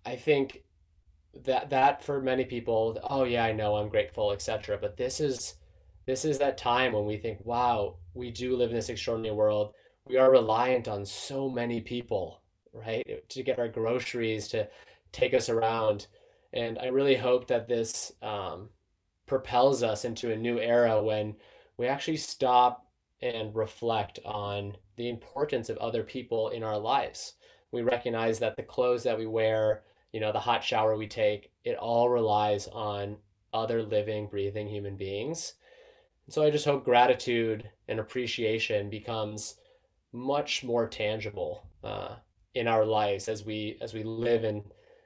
[0.05, 0.63] I think
[1.33, 5.55] that that for many people oh yeah i know i'm grateful etc but this is
[6.05, 9.73] this is that time when we think wow we do live in this extraordinary world.
[10.07, 12.41] We are reliant on so many people
[12.73, 14.67] right to get our groceries to
[15.11, 16.07] take us around.
[16.53, 18.69] And i really hope that this um,
[19.25, 21.35] propels us into a new era when
[21.77, 22.85] we actually stop
[23.21, 27.33] and reflect on the importance of other people in our lives.
[27.71, 31.51] We recognize that the clothes that we wear you know, the hot shower we take,
[31.63, 33.17] it all relies on
[33.53, 35.53] other living, breathing human beings.
[36.25, 39.55] And so I just hope gratitude and appreciation becomes
[40.13, 42.15] much more tangible uh,
[42.53, 44.63] in our lives as we as we live in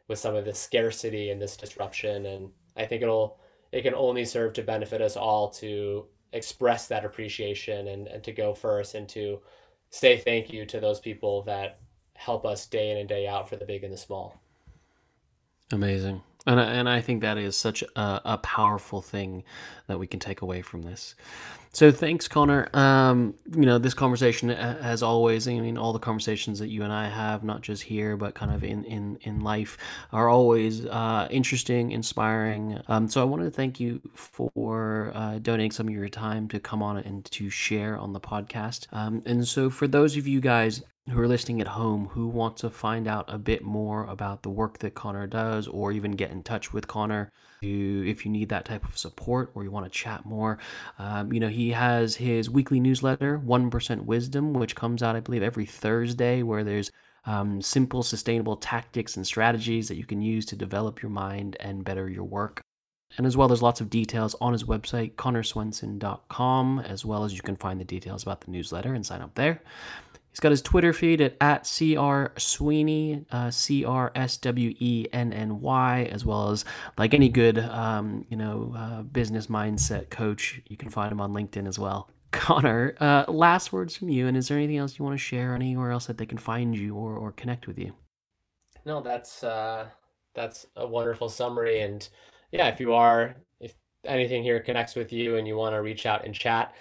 [0.07, 2.25] with some of this scarcity and this disruption.
[2.25, 3.39] And I think it'll
[3.71, 8.31] it can only serve to benefit us all to express that appreciation and, and to
[8.31, 9.39] go first and to
[9.89, 11.79] say thank you to those people that
[12.15, 14.41] help us day in and day out for the big and the small.
[15.71, 16.21] Amazing.
[16.47, 19.43] And I, and I think that is such a, a powerful thing
[19.87, 21.15] that we can take away from this.
[21.71, 22.69] So thanks, Connor.
[22.73, 26.93] Um, you know, this conversation, as always, I mean, all the conversations that you and
[26.93, 29.77] I have, not just here, but kind of in in in life,
[30.13, 32.79] are always uh, interesting, inspiring.
[32.87, 36.61] Um, so I wanted to thank you for uh, donating some of your time to
[36.61, 38.87] come on and to share on the podcast.
[38.93, 42.57] Um, and so for those of you guys who are listening at home who want
[42.57, 46.31] to find out a bit more about the work that Connor does or even get
[46.31, 47.31] in touch with Connor
[47.61, 50.57] if you need that type of support or you want to chat more.
[50.97, 55.43] Um, you know, he has his weekly newsletter, 1% Wisdom, which comes out, I believe,
[55.43, 56.91] every Thursday, where there's
[57.25, 61.83] um, simple, sustainable tactics and strategies that you can use to develop your mind and
[61.83, 62.61] better your work.
[63.17, 67.41] And as well, there's lots of details on his website, connorswenson.com, as well as you
[67.41, 69.61] can find the details about the newsletter and sign up there.
[70.35, 75.07] He's got his Twitter feed at, at CR Swenny, uh, C R S W E
[75.13, 76.65] N N Y, as well as
[76.97, 81.31] like any good, um, you know, uh, business mindset coach, you can find him on
[81.31, 82.09] LinkedIn as well.
[82.31, 85.55] Connor, uh, last words from you, and is there anything else you want to share,
[85.55, 87.93] anywhere else that they can find you or, or connect with you?
[88.83, 89.87] No, that's uh,
[90.33, 92.09] that's a wonderful summary, and
[92.51, 93.73] yeah, if you are, if
[94.03, 96.75] anything here connects with you and you want to reach out and chat,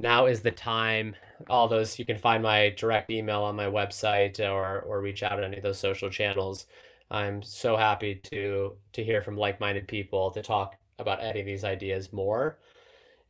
[0.00, 1.14] now is the time.
[1.48, 5.32] All those you can find my direct email on my website or or reach out
[5.38, 6.66] on any of those social channels.
[7.10, 11.64] I'm so happy to to hear from like-minded people to talk about any of these
[11.64, 12.58] ideas more.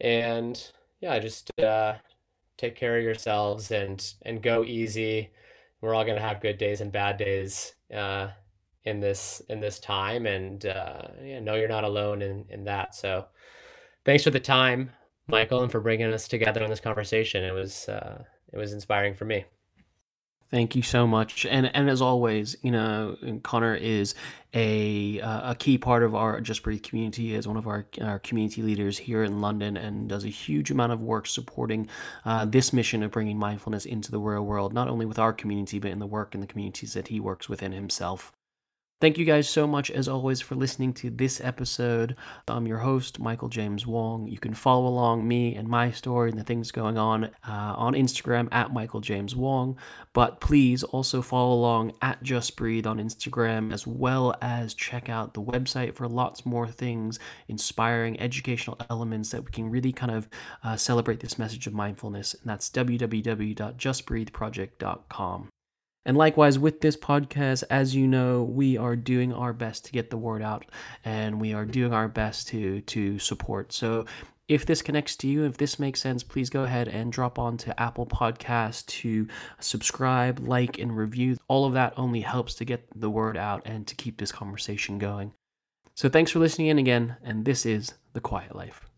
[0.01, 0.62] And
[1.01, 1.95] yeah, just uh,
[2.59, 5.31] take care of yourselves and and go easy.
[5.81, 8.29] We're all gonna have good days and bad days uh,
[8.85, 12.95] in this in this time, and uh, yeah, know you're not alone in in that.
[12.95, 13.27] So,
[14.05, 14.91] thanks for the time.
[15.31, 17.45] Michael, and for bringing us together on this conversation.
[17.45, 19.45] It was uh, it was inspiring for me.
[20.51, 21.47] Thank you so much.
[21.47, 24.16] And and as always, you know, Connor is
[24.53, 28.18] a uh, a key part of our Just Breathe community as one of our our
[28.18, 31.89] community leaders here in London and does a huge amount of work supporting
[32.24, 35.78] uh, this mission of bringing mindfulness into the real world, not only with our community
[35.78, 38.33] but in the work in the communities that he works within himself.
[39.01, 42.17] Thank you guys so much, as always, for listening to this episode.
[42.47, 44.29] I'm your host, Michael James Wong.
[44.29, 47.95] You can follow along me and my story and the things going on uh, on
[47.95, 49.79] Instagram at Michael James Wong.
[50.13, 55.33] But please also follow along at Just Breathe on Instagram, as well as check out
[55.33, 60.29] the website for lots more things, inspiring educational elements that we can really kind of
[60.63, 62.35] uh, celebrate this message of mindfulness.
[62.35, 65.49] And that's www.justbreatheproject.com.
[66.07, 70.11] And likewise, with this podcast, as you know, we are doing our best to get
[70.11, 70.65] the word out
[71.05, 73.73] and we are doing our best to, to support.
[73.73, 74.07] So
[74.49, 77.57] if this connects to you, if this makes sense, please go ahead and drop on
[77.59, 79.29] to Apple Podcasts to
[79.61, 81.37] subscribe, like, and review.
[81.47, 84.99] All of that only helps to get the word out and to keep this conversation
[84.99, 85.35] going.
[85.95, 88.89] So thanks for listening in again, and this is The Quiet Life.